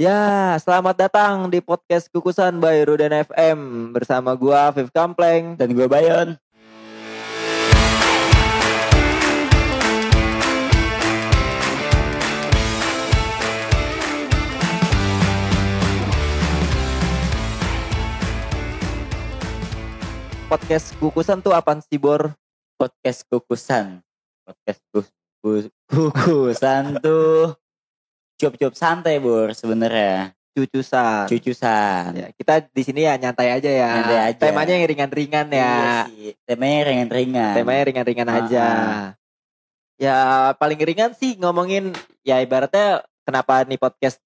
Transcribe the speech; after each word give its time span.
Ya, 0.00 0.56
selamat 0.56 0.96
datang 0.96 1.52
di 1.52 1.60
podcast 1.60 2.08
Kukusan 2.08 2.56
by 2.56 2.88
Rudan 2.88 3.12
FM 3.20 3.92
bersama 3.92 4.32
gua 4.32 4.72
Viv 4.72 4.88
Kampleng. 4.88 5.60
Dan 5.60 5.76
gue 5.76 5.84
Bayon. 5.84 6.40
Podcast 20.48 20.96
Kukusan 20.96 21.44
tuh 21.44 21.52
apaan 21.52 21.84
sih, 21.84 22.00
Bor? 22.00 22.32
Podcast 22.80 23.28
kukusan. 23.28 24.00
Podcast 24.48 24.80
kus- 24.90 25.14
kus- 25.44 25.72
kukusan 25.92 26.96
tuh 27.04 27.59
cuap-cuap 28.40 28.72
santai 28.72 29.20
bor 29.20 29.52
sebenarnya. 29.52 30.32
Cucusan. 30.50 31.28
Cucusan. 31.28 32.10
Ya, 32.16 32.28
kita 32.34 32.64
di 32.66 32.82
sini 32.82 33.04
ya 33.04 33.14
nyantai 33.14 33.54
aja 33.54 33.70
ya. 33.70 33.90
Nyantai 34.00 34.18
aja. 34.32 34.40
Temanya 34.40 34.74
yang 34.74 34.88
ringan-ringan 34.88 35.46
ya. 35.46 35.70
Iya 35.70 35.92
sih. 36.08 36.30
Temanya 36.42 36.80
ringan-ringan. 36.82 37.54
Temanya 37.54 37.82
ringan-ringan 37.86 38.28
Ah, 38.28 38.36
aja. 38.40 38.66
ah. 38.66 39.06
Ya, 39.94 40.18
paling 40.56 40.80
ringan 40.80 41.12
sih 41.12 41.36
ngomongin 41.36 41.92
ya 42.24 42.40
ibaratnya 42.40 43.04
kenapa 43.22 43.62
nih 43.62 43.76
podcast 43.76 44.16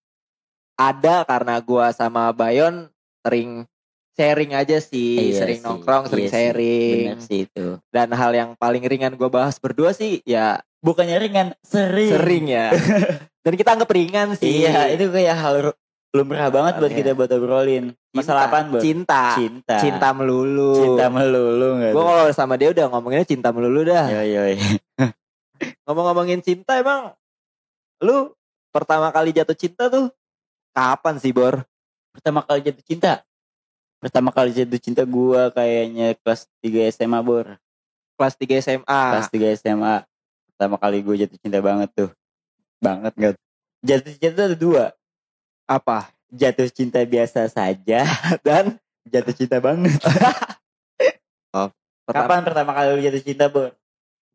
ada 0.74 1.22
karena 1.22 1.58
gua 1.58 1.90
sama 1.90 2.30
Bayon 2.30 2.86
sering 3.20 3.66
sharing 4.14 4.54
aja 4.54 4.78
sih, 4.78 5.34
Iya 5.34 5.42
sering 5.42 5.58
sih, 5.58 5.66
nongkrong, 5.66 6.06
sering 6.06 6.24
iya 6.24 6.30
sih, 6.30 6.38
sharing. 6.38 7.04
Bener 7.10 7.20
sih 7.20 7.38
itu. 7.44 7.66
Dan 7.90 8.14
hal 8.14 8.30
yang 8.30 8.50
paling 8.54 8.86
ringan 8.86 9.12
gue 9.12 9.26
bahas 9.26 9.58
berdua 9.58 9.90
sih 9.90 10.22
ya 10.22 10.62
Bukannya 10.78 11.18
ringan, 11.18 11.48
sering. 11.60 12.10
sering 12.14 12.44
ya. 12.46 12.70
Dan 13.44 13.52
kita 13.60 13.76
anggap 13.76 13.92
ringan 13.92 14.32
sih. 14.40 14.64
Iya, 14.64 14.88
itu 14.96 15.12
kayak 15.12 15.36
hal 15.36 15.54
lumrah 16.16 16.48
banget 16.48 16.80
buat 16.80 16.92
Iya. 16.94 16.98
kita 17.04 17.10
buat 17.12 17.30
obrolin. 17.36 17.84
Masalah 18.16 18.48
Bor? 18.48 18.80
Cinta. 18.80 19.36
Cinta. 19.36 19.76
Cinta 19.82 20.08
melulu. 20.16 20.72
Cinta 20.78 21.12
melulu 21.12 21.76
Gue 21.92 22.04
kalau 22.06 22.24
sama 22.32 22.54
dia 22.56 22.72
udah 22.72 22.86
ngomonginnya 22.88 23.26
cinta 23.28 23.52
melulu 23.52 23.84
dah. 23.84 24.08
Yoi, 24.08 24.30
yoi. 24.32 24.56
Ngomong-ngomongin 25.84 26.40
cinta 26.40 26.78
emang 26.80 27.12
lu 28.00 28.32
pertama 28.70 29.10
kali 29.10 29.34
jatuh 29.34 29.58
cinta 29.58 29.90
tuh 29.90 30.08
kapan 30.72 31.20
sih 31.20 31.34
Bor? 31.34 31.66
Pertama 32.14 32.46
kali 32.46 32.62
jatuh 32.64 32.84
cinta. 32.86 33.12
Pertama 33.98 34.30
kali 34.30 34.54
jatuh 34.54 34.78
cinta 34.78 35.02
gua 35.02 35.50
kayaknya 35.50 36.14
kelas 36.22 36.46
3 36.62 36.94
SMA, 36.94 37.18
Bor. 37.20 37.58
Kelas 38.14 38.34
3 38.38 38.62
SMA. 38.62 39.00
Kelas 39.18 39.28
3 39.28 39.58
SMA. 39.58 40.06
Pertama 40.54 40.78
kali 40.78 41.02
gue 41.02 41.26
jatuh 41.26 41.38
cinta 41.42 41.58
banget 41.58 41.90
tuh. 41.90 42.10
Banget 42.84 43.12
gak? 43.16 43.34
Jatuh 43.80 44.14
cinta 44.20 44.40
ada 44.44 44.56
dua. 44.56 44.84
Apa? 45.64 46.12
Jatuh 46.28 46.68
cinta 46.68 47.00
biasa 47.00 47.48
saja 47.48 48.04
dan 48.46 48.76
jatuh 49.08 49.32
cinta 49.32 49.56
banget. 49.64 49.96
Pertama, 52.04 52.28
Kapan 52.28 52.40
pertama 52.44 52.70
kali 52.76 52.88
lu 52.92 53.00
jatuh 53.00 53.22
cinta, 53.24 53.44
Bor? 53.48 53.72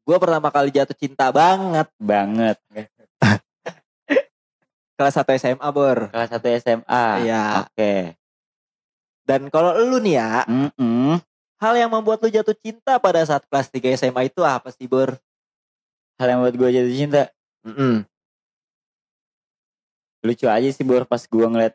Gue 0.01 0.17
pertama 0.17 0.49
kali 0.49 0.73
jatuh 0.73 0.97
cinta 0.97 1.29
banget. 1.29 1.85
Banget. 2.01 2.57
Kelas 4.97 5.15
1 5.21 5.37
SMA 5.37 5.69
Bor. 5.69 6.09
Kelas 6.09 6.33
1 6.33 6.65
SMA. 6.65 7.05
Iya. 7.29 7.69
Oke. 7.69 8.17
Dan 9.29 9.53
kalau 9.53 9.77
lu 9.77 10.01
nih 10.01 10.17
ya, 10.17 10.49
Mm-mm. 10.49 11.21
hal 11.61 11.73
yang 11.77 11.93
membuat 11.93 12.25
lu 12.25 12.33
jatuh 12.33 12.57
cinta 12.57 12.97
pada 12.97 13.21
saat 13.21 13.45
kelas 13.45 13.69
3 13.69 13.93
SMA 14.01 14.33
itu 14.33 14.41
apa 14.41 14.73
sih 14.73 14.89
Bor? 14.89 15.13
Hal 16.17 16.25
yang 16.25 16.41
buat 16.41 16.57
gue 16.57 16.69
jatuh 16.73 16.95
cinta. 16.97 17.29
Mm-mm. 17.69 18.01
Lucu 20.29 20.45
aja 20.45 20.67
sih, 20.67 20.83
Bor, 20.83 21.03
pas 21.03 21.19
gue 21.19 21.41
ngeliat 21.43 21.73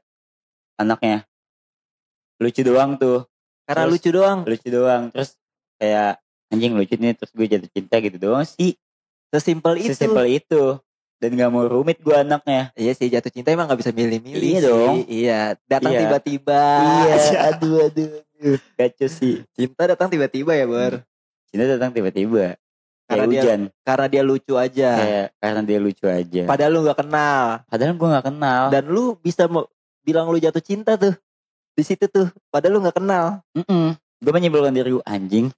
anaknya. 0.77 1.27
Lucu 2.37 2.63
doang 2.63 2.95
tuh. 2.95 3.27
Karena 3.65 3.83
Terus- 3.83 3.93
lucu 3.97 4.09
doang. 4.13 4.39
lucu 4.45 4.69
doang 4.69 5.03
terus 5.09 5.31
kayak 5.75 6.21
anjing 6.47 6.73
lucu 6.73 6.95
nih 6.95 7.13
terus 7.13 7.33
gue 7.33 7.47
jatuh 7.49 7.67
cinta 7.67 7.97
gitu 7.99 8.17
doang 8.21 8.45
sih 8.45 8.77
Sesimpel 9.27 9.81
itu. 9.81 9.91
sesimpel 9.91 10.27
itu 10.31 10.77
dan 11.17 11.31
gak 11.33 11.49
mau 11.49 11.65
rumit 11.65 11.97
gue 11.99 12.13
anaknya 12.13 12.69
Iya 12.75 12.93
sih 12.93 13.09
jatuh 13.09 13.33
cinta 13.33 13.51
emang 13.51 13.65
gak 13.65 13.81
bisa 13.81 13.91
milih-milih 13.91 14.37
Iya 14.45 14.61
sih. 14.61 14.63
dong. 14.63 14.95
Iya. 15.09 15.41
Datang 15.65 15.91
Iya. 15.91 16.01
tiba-tiba. 16.05 16.63
aduh 17.49 17.89
aduh 17.89 18.09
aduh 18.21 18.59
kacau 18.77 19.09
sih 19.09 19.41
Cinta 19.51 19.83
datang 19.89 20.09
tiba-tiba 20.09 20.53
ya 20.53 20.69
Bor. 20.69 21.01
cinta 21.49 21.65
datang 21.67 21.91
tiba-tiba 21.91 22.61
Karena 23.05 23.25
dia- 23.27 23.43
hujan 23.43 23.61
Karena 23.81 24.07
dia 24.09 24.23
lucu 24.23 24.53
aja. 24.55 24.91
kayak 24.97 25.29
karena 25.37 25.61
dia 25.63 25.79
lucu 25.79 26.07
aja 26.07 26.43
Padahal 26.45 26.71
lu 26.71 26.81
gak 26.83 26.99
kenal. 27.01 27.45
padahal 27.67 27.93
gue 27.93 28.09
gak 28.11 28.27
kenal 28.27 28.63
Dan 28.69 28.85
lu 28.87 29.05
bisa 29.17 29.45
mau 29.45 29.69
bilang 30.01 30.27
lu 30.27 30.37
jatuh 30.37 30.61
cinta 30.61 30.95
tuh. 30.95 31.13
Di 31.73 31.83
situ 31.83 32.07
tuh. 32.07 32.29
Padahal 32.49 32.73
lu 32.73 32.83
gak 32.83 32.97
kenal. 32.97 33.41
gue 34.17 34.33
menyimpulkan 34.33 34.73
diri 34.73 34.89
gue 34.91 35.05
anjing 35.05 35.53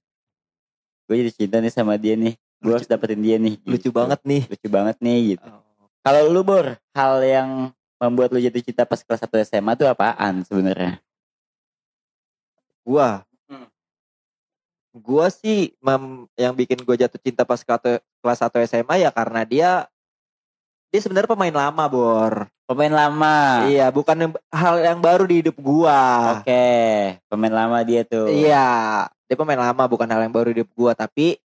gue 1.07 1.15
jadi 1.17 1.31
cinta 1.31 1.57
nih 1.57 1.71
sama 1.71 1.95
dia 1.95 2.13
nih 2.13 2.35
gue 2.35 2.67
harus 2.69 2.83
dapetin 2.83 3.15
dia 3.17 3.39
nih 3.39 3.55
Lucu 3.63 3.87
Gitu. 3.87 3.95
banget 3.95 4.19
nih. 4.21 4.43
lucu 4.43 4.67
banget 4.67 4.97
nih 4.99 5.19
gitu 5.31 5.47
kalau 6.01 6.27
lu 6.27 6.43
bor 6.43 6.75
hal 6.91 7.13
yang 7.21 7.71
membuat 7.95 8.27
lu 8.27 8.37
jatuh 8.37 8.59
cinta 8.59 8.83
pas 8.83 8.99
kelas 8.99 9.21
1 9.21 9.39
SMA 9.41 9.71
tuh 9.73 9.87
apaan 9.87 10.43
sebenarnya 10.43 10.99
Gua. 12.83 13.26
Gua 14.97 15.29
sih 15.29 15.77
mem- 15.77 16.25
yang 16.33 16.53
bikin 16.53 16.81
gua 16.81 16.97
jatuh 16.97 17.21
cinta 17.21 17.45
pas 17.45 17.61
kata- 17.61 18.01
kelas 18.19 18.39
1 18.41 18.57
SMA 18.65 18.95
ya 18.99 19.09
karena 19.13 19.45
dia 19.45 19.69
dia 20.87 21.01
sebenarnya 21.03 21.27
pemain 21.27 21.51
lama, 21.51 21.83
Bor. 21.91 22.33
pemain 22.67 22.91
lama 22.91 23.63
Iya, 23.67 23.87
bukan 23.91 24.15
yang- 24.27 24.39
hal 24.51 24.75
yang 24.83 24.99
baru 24.99 25.23
di 25.23 25.39
hidup 25.39 25.55
gua. 25.59 26.39
Oke, 26.39 26.67
pemain 27.27 27.53
lama 27.53 27.79
dia 27.83 28.03
tuh. 28.03 28.27
Iya, 28.27 28.67
dia 29.27 29.35
pemain 29.39 29.59
lama 29.59 29.83
bukan 29.87 30.07
hal 30.07 30.23
yang 30.23 30.33
baru 30.35 30.51
di 30.51 30.63
hidup 30.63 30.71
gua, 30.75 30.91
tapi 30.91 31.39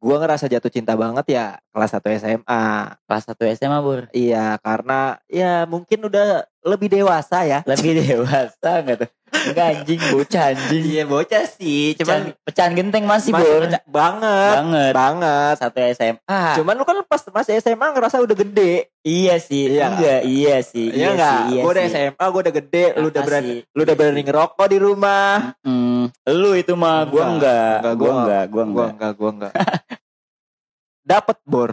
gua 0.00 0.16
ngerasa 0.20 0.48
jatuh 0.48 0.72
cinta 0.72 0.92
banget 0.96 1.24
ya 1.28 1.44
kelas 1.72 1.92
1 1.92 2.08
SMA. 2.12 2.64
Kelas 3.04 3.24
1 3.28 3.44
SMA, 3.52 3.78
Bur. 3.80 4.08
Iya, 4.12 4.56
karena 4.60 5.20
ya 5.28 5.64
mungkin 5.68 6.08
udah 6.08 6.44
lebih 6.64 6.88
dewasa 6.92 7.44
ya. 7.48 7.60
Lebih 7.68 7.92
dewasa 8.00 8.70
tuh? 8.80 9.08
Enggak 9.32 9.66
anjing, 9.74 10.00
bocah 10.08 10.44
anjing. 10.46 10.82
Iya, 10.86 11.02
bocah 11.04 11.42
sih, 11.46 11.92
Pecahan, 11.92 11.98
cuman 11.98 12.44
pecahan 12.44 12.72
genteng 12.72 13.04
masih, 13.04 13.32
masih 13.32 13.48
beca- 13.64 13.84
banget, 13.84 14.54
Banget. 14.54 14.92
banget. 14.92 15.54
Satu 15.56 15.78
SMA. 15.90 16.40
Cuman 16.54 16.74
lu 16.74 16.84
kan 16.84 16.96
pas 17.02 17.22
masih 17.32 17.56
SMA 17.56 17.86
ngerasa 17.88 18.16
udah 18.18 18.36
gede. 18.36 18.92
iya 19.00 19.34
sih. 19.36 19.72
Iya. 19.72 19.86
Enggak, 19.88 20.20
iya 20.22 20.56
sih. 20.60 20.86
Iya 20.86 20.94
Iya, 20.94 21.06
enggak? 21.10 21.32
sih. 21.32 21.42
Iya 21.48 21.60
gua 21.60 21.72
udah. 21.72 21.84
SMA, 21.88 22.24
gua 22.24 22.40
udah 22.40 22.54
gede, 22.54 22.84
lu 22.94 23.06
udah 23.08 23.22
berani 23.22 23.54
lu 23.66 23.80
udah 23.82 23.96
berani 23.96 24.20
ngerokok 24.22 24.66
di 24.68 24.78
rumah. 24.78 25.34
Hmm, 25.60 26.02
lu 26.30 26.50
itu 26.52 26.72
mah 26.74 26.98
gua 27.04 27.24
enggak. 27.28 27.76
Enggak, 27.80 27.94
Gua 27.94 28.12
enggak, 28.14 28.44
gua 28.44 28.52
Gua 28.52 28.62
enggak. 28.62 28.88
enggak, 28.92 29.12
gua 29.16 29.30
enggak. 29.32 29.52
Dapat 31.10 31.38
bor. 31.42 31.70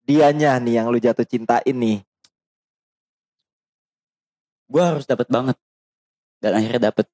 Dianya 0.00 0.56
nih 0.56 0.74
yang 0.74 0.88
lu 0.88 0.96
jatuh 0.96 1.22
cintain 1.22 1.68
nih. 1.68 2.00
Gua 4.64 4.82
harus 4.88 5.04
dapat 5.04 5.26
banget. 5.26 5.58
Dan 6.40 6.56
akhirnya 6.56 6.90
dapet. 6.90 7.06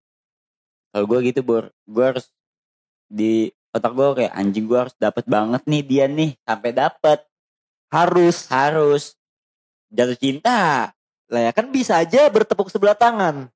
Kalau 0.95 1.05
gua 1.05 1.19
gitu, 1.21 1.43
Bor. 1.43 1.69
Gua 1.85 2.15
harus 2.15 2.31
di 3.07 3.51
otak 3.75 3.93
gua 3.93 4.17
kayak 4.17 4.33
anjing 4.33 4.65
gua 4.65 4.89
harus 4.89 4.97
dapat 4.97 5.25
banget 5.29 5.63
nih 5.69 5.83
dia 5.85 6.05
nih 6.09 6.33
sampai 6.43 6.71
dapet 6.73 7.21
Harus. 7.93 8.49
harus 8.51 9.15
jatuh 9.93 10.19
cinta 10.19 10.91
Lah 11.27 11.51
ya 11.51 11.53
kan 11.55 11.71
bisa 11.75 11.99
aja 11.99 12.31
bertepuk 12.31 12.71
sebelah 12.71 12.95
tangan. 12.95 13.51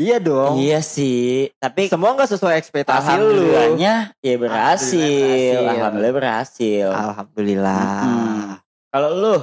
Iya 0.00 0.16
dong. 0.16 0.56
Iya 0.56 0.80
sih, 0.80 1.52
tapi 1.60 1.88
Semua 1.92 2.16
nggak 2.16 2.32
sesuai 2.32 2.56
ekspektasi 2.56 3.04
lu. 3.20 3.36
alhamdulillahnya 3.36 4.16
ya 4.24 4.34
berhasil. 4.40 5.00
Alhamdulillah 5.00 5.72
Alhamdulillah 5.76 6.12
berhasil. 6.16 6.88
Alhamdulillah. 6.88 7.84
Mm-mm. 8.04 8.40
Kalau 8.88 9.10
lu 9.16 9.36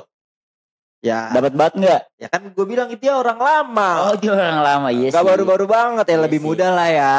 Ya, 0.98 1.30
dapat 1.30 1.54
banget 1.54 1.74
nggak? 1.78 2.02
ya 2.18 2.28
kan 2.28 2.42
gue 2.50 2.66
bilang 2.66 2.90
itu 2.90 3.06
ya 3.06 3.16
orang 3.16 3.38
lama. 3.38 3.90
Oh, 4.10 4.16
dia 4.18 4.34
orang 4.34 4.60
lama, 4.60 4.88
iya 4.90 5.08
Gak 5.10 5.24
baru-baru 5.24 5.66
banget 5.66 6.06
ya 6.06 6.12
Iya 6.12 6.24
lebih 6.26 6.40
sih. 6.42 6.46
muda 6.46 6.68
lah 6.70 6.90
ya. 6.90 7.18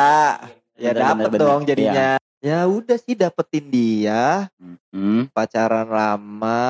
Ya 0.74 0.90
dapet 0.92 1.26
bener, 1.26 1.30
bener. 1.30 1.42
dong 1.46 1.62
jadinya. 1.62 2.08
Ya 2.38 2.58
udah 2.64 2.96
sih 2.96 3.14
dapetin 3.14 3.66
dia 3.66 4.46
Hmm. 4.88 5.26
pacaran 5.30 5.86
lama 5.86 6.60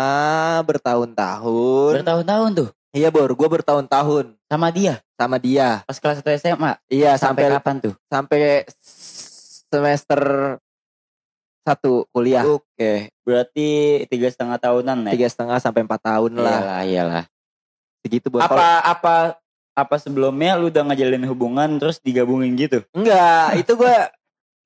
bertahun-tahun. 0.65 1.93
Bertahun-tahun 2.01 2.51
tuh 2.55 2.69
iya 2.91 3.09
bor, 3.09 3.29
gue 3.29 3.49
bertahun-tahun 3.49 4.33
sama 4.45 4.69
dia 4.69 5.01
sama 5.15 5.37
dia. 5.37 5.85
pas 5.85 5.97
kelas 5.97 6.21
1 6.21 6.41
SMA. 6.41 6.73
Iya 6.89 7.17
Sampai 7.17 7.49
sampai 7.49 7.57
kapan 7.57 7.77
tuh? 7.81 7.95
sampai 8.05 8.41
semester 9.69 10.23
satu 11.69 12.09
kuliah 12.09 12.43
Oke, 12.43 13.13
berarti 13.23 13.69
tiga 14.07 14.29
setengah 14.29 14.57
tahunan 14.57 14.99
ya? 15.05 15.13
tiga 15.13 15.29
setengah 15.29 15.59
sampai 15.59 15.85
empat 15.85 16.01
tahun 16.01 16.33
lah 16.35 16.59
Iyalah, 16.59 16.81
iyalah. 16.85 17.25
segitu 18.01 18.27
bor. 18.29 18.41
Apa 18.41 18.49
Kalau- 18.49 18.83
apa 18.87 19.15
apa 19.75 19.95
sebelumnya 19.97 20.57
lu 20.57 20.73
udah 20.73 20.83
ngejalin 20.85 21.23
hubungan 21.25 21.69
terus 21.77 22.01
digabungin 22.01 22.57
gitu? 22.57 22.83
enggak 22.91 23.61
itu 23.61 23.73
gue 23.75 23.95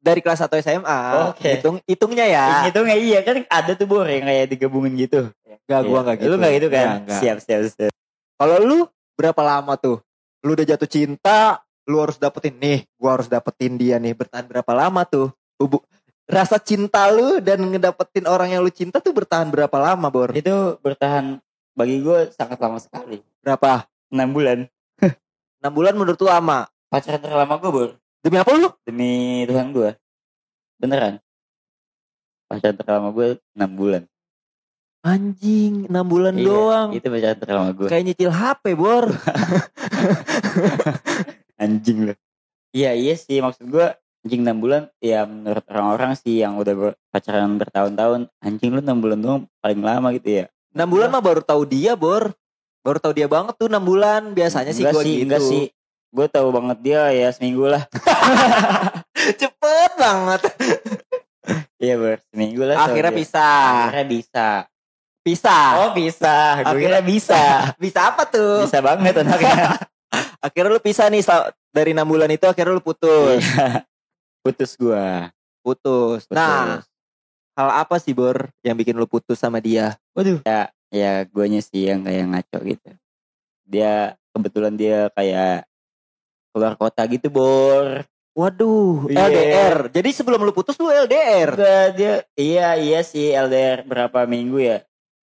dari 0.03 0.19
kelas 0.19 0.43
1 0.43 0.59
SMA. 0.59 1.01
Oke. 1.31 1.47
Hitung 1.57 1.79
hitungnya 1.87 2.27
ya. 2.27 2.47
Itu 2.67 2.83
nggak 2.83 2.99
iya 2.99 3.21
kan 3.23 3.47
ada 3.47 3.73
tuh 3.73 3.87
bor 3.87 4.03
yang 4.03 4.27
kayak 4.27 4.51
digabungin 4.51 4.99
gitu. 4.99 5.31
Enggak 5.47 5.81
gua 5.87 5.99
enggak 6.03 6.17
gitu. 6.19 6.27
Lu 6.27 6.35
nggak 6.37 6.53
gitu 6.59 6.69
kan? 6.69 6.87
Enggak, 6.87 6.99
enggak. 7.07 7.19
Siap 7.23 7.39
siap 7.39 7.61
siap. 7.71 7.93
Kalau 8.35 8.57
lu 8.59 8.79
berapa 9.15 9.39
lama 9.41 9.79
tuh? 9.79 10.03
Lu 10.43 10.59
udah 10.59 10.67
jatuh 10.67 10.91
cinta, 10.91 11.63
lu 11.87 12.03
harus 12.03 12.19
dapetin 12.19 12.59
nih, 12.59 12.83
gua 12.99 13.15
harus 13.15 13.31
dapetin 13.31 13.79
dia 13.79 14.03
nih. 14.03 14.11
Bertahan 14.11 14.51
berapa 14.51 14.73
lama 14.75 15.07
tuh? 15.07 15.31
Hubu- 15.55 15.87
rasa 16.32 16.56
cinta 16.56 17.12
lu 17.12 17.44
dan 17.44 17.61
ngedapetin 17.61 18.25
orang 18.25 18.56
yang 18.56 18.64
lu 18.64 18.73
cinta 18.73 19.05
tuh 19.05 19.12
bertahan 19.12 19.52
berapa 19.52 19.76
lama, 19.76 20.08
Bor? 20.08 20.32
Itu 20.32 20.81
bertahan 20.81 21.37
bagi 21.76 22.00
gue 22.00 22.32
sangat 22.32 22.56
lama 22.56 22.81
sekali. 22.81 23.20
Berapa? 23.44 23.84
6 24.08 24.17
bulan. 24.32 24.64
6 25.61 25.69
bulan 25.69 25.93
menurut 25.93 26.17
lu 26.17 26.32
lama. 26.32 26.64
Pacaran 26.88 27.20
terlama 27.20 27.61
gue, 27.61 27.70
Bor. 27.70 27.90
Demi 28.25 28.37
apa 28.40 28.49
lu? 28.56 28.73
Demi 28.88 29.44
Tuhan 29.44 29.76
gue. 29.76 29.93
Beneran. 30.81 31.20
Pacaran 32.49 32.76
terlama 32.81 33.12
gue 33.12 33.37
6 33.52 33.69
bulan. 33.76 34.02
Anjing, 35.02 35.90
6 35.90 35.99
bulan 36.06 36.34
Iya, 36.38 36.46
doang. 36.49 36.88
Itu 36.96 37.06
pacaran 37.12 37.38
terlama 37.38 37.70
gue. 37.76 37.88
Kayak 37.93 38.05
nyicil 38.08 38.32
HP, 38.32 38.64
Bor. 38.73 39.05
Anjing 41.62 42.08
loh. 42.08 42.17
Iya, 42.73 42.96
iya 42.96 43.14
sih. 43.20 43.37
Maksud 43.44 43.69
gue 43.69 43.87
anjing 44.23 44.43
6 44.47 44.63
bulan. 44.63 44.83
Ya 45.03 45.27
menurut 45.27 45.65
orang-orang 45.69 46.17
sih 46.19 46.43
yang 46.43 46.59
udah 46.59 46.95
pacaran 47.11 47.59
bertahun-tahun. 47.59 48.31
Anjing 48.43 48.71
lu 48.75 48.81
6 48.81 49.03
bulan 49.03 49.19
doang 49.19 49.41
paling 49.63 49.81
lama 49.83 50.09
gitu 50.17 50.43
ya. 50.43 50.45
6 50.73 50.83
bulan 50.89 51.09
mah 51.13 51.23
baru 51.23 51.43
tahu 51.45 51.63
dia, 51.69 51.99
Bor. 51.99 52.33
Baru 52.83 52.99
tahu 52.99 53.13
dia 53.15 53.29
banget 53.29 53.55
tuh 53.59 53.69
6 53.69 53.79
bulan. 53.83 54.33
Biasanya 54.33 54.73
sih 54.73 54.83
enggak 54.87 55.03
sih, 55.03 55.15
gitu. 55.15 55.25
enggak 55.29 55.43
sih. 55.43 55.65
Gue 56.13 56.27
tahu 56.29 56.49
banget 56.53 56.79
dia 56.85 57.09
ya 57.13 57.29
seminggu 57.33 57.69
lah. 57.69 57.89
Cepet 59.41 59.93
banget. 59.97 60.41
Iya 61.83 61.95
ber, 61.99 62.19
seminggu 62.31 62.63
lah. 62.63 62.77
Akhirnya 62.87 63.11
bisa. 63.11 63.47
Akhirnya 63.89 64.07
bisa. 64.07 64.49
Bisa. 65.23 65.57
Oh 65.79 65.91
bisa, 65.95 66.59
gue 66.59 66.67
Akhirnya 66.67 66.99
kira 66.99 67.01
bisa. 67.03 67.43
Bisa 67.83 68.11
apa 68.11 68.27
tuh? 68.27 68.67
bisa 68.67 68.83
banget 68.83 69.23
anaknya. 69.23 69.79
Akhirnya 70.47 70.75
lu 70.75 70.83
pisah 70.83 71.07
nih 71.07 71.23
dari 71.71 71.95
6 71.95 72.03
bulan 72.03 72.27
itu 72.35 72.45
akhirnya 72.51 72.75
lu 72.75 72.83
putus. 72.83 73.41
Putus 74.43 74.75
gue. 74.75 75.06
Putus. 75.62 76.27
Putus. 76.27 76.35
Nah, 76.35 76.83
hal 77.55 77.69
apa 77.87 77.97
sih 78.03 78.11
Bor 78.11 78.50
yang 78.67 78.75
bikin 78.75 78.99
lu 78.99 79.06
putus 79.06 79.39
sama 79.39 79.62
dia? 79.62 79.94
Waduh. 80.19 80.43
Ya, 80.43 80.69
ya 80.91 81.23
guanya 81.31 81.62
sih 81.62 81.87
yang 81.87 82.03
kayak 82.03 82.27
ngaco 82.27 82.59
gitu. 82.67 82.91
Dia 83.62 84.19
kebetulan 84.35 84.75
dia 84.75 85.06
kayak 85.15 85.65
keluar 86.50 86.75
kota 86.75 87.06
gitu 87.06 87.31
bor. 87.31 88.03
Waduh, 88.33 89.12
Iya. 89.12 89.29
LDR. 89.29 89.79
Jadi 89.93 90.09
sebelum 90.11 90.43
lu 90.43 90.50
putus 90.50 90.75
lu 90.81 90.89
LDR. 90.89 91.53
Enggak 91.53 91.87
dia, 91.94 92.15
iya 92.35 92.75
iya 92.75 93.00
sih 93.05 93.31
LDR 93.31 93.85
berapa 93.85 94.25
minggu 94.25 94.56
ya? 94.59 94.79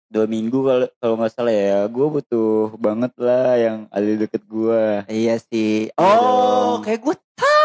Dua 0.08 0.24
minggu 0.24 0.60
kalau 0.60 0.86
kalau 1.00 1.14
nggak 1.16 1.32
salah 1.32 1.52
ya. 1.52 1.78
Gue 1.88 2.06
butuh 2.06 2.76
banget 2.76 3.12
lah 3.16 3.56
yang 3.56 3.76
ada 3.88 4.04
di 4.04 4.16
deket 4.20 4.44
gue. 4.44 5.08
Iya 5.08 5.40
sih. 5.40 5.88
Iya 5.88 5.96
Oh, 6.00 6.80
kayak 6.84 7.00
gue 7.02 7.16
tahu. 7.34 7.57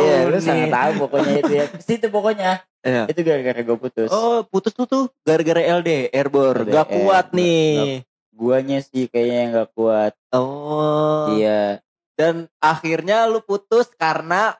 Iya, 0.00 0.16
lu 0.28 0.36
nih. 0.38 0.44
sangat 0.44 0.68
tahu 0.72 0.92
pokoknya 1.06 1.32
itu 1.40 1.52
ya. 1.52 1.64
Situ 1.86 2.06
pokoknya. 2.08 2.50
Iya. 2.80 3.02
Itu 3.08 3.20
gara-gara 3.24 3.60
gue 3.60 3.76
putus. 3.76 4.10
Oh, 4.10 4.42
putus 4.48 4.72
tuh 4.72 4.86
tuh 4.88 5.04
gara-gara 5.22 5.60
LDR, 5.60 6.26
Bor. 6.32 6.56
Gak 6.64 6.88
kuat 6.88 7.26
Gak- 7.30 7.36
nih. 7.36 8.04
Guanya 8.32 8.78
sih 8.80 9.04
kayaknya 9.06 9.36
yang 9.36 9.50
gak 9.52 9.70
kuat. 9.76 10.12
Oh. 10.32 11.36
Iya. 11.36 11.84
Dan 12.16 12.48
akhirnya 12.60 13.28
lu 13.28 13.40
putus 13.44 13.88
karena 13.96 14.56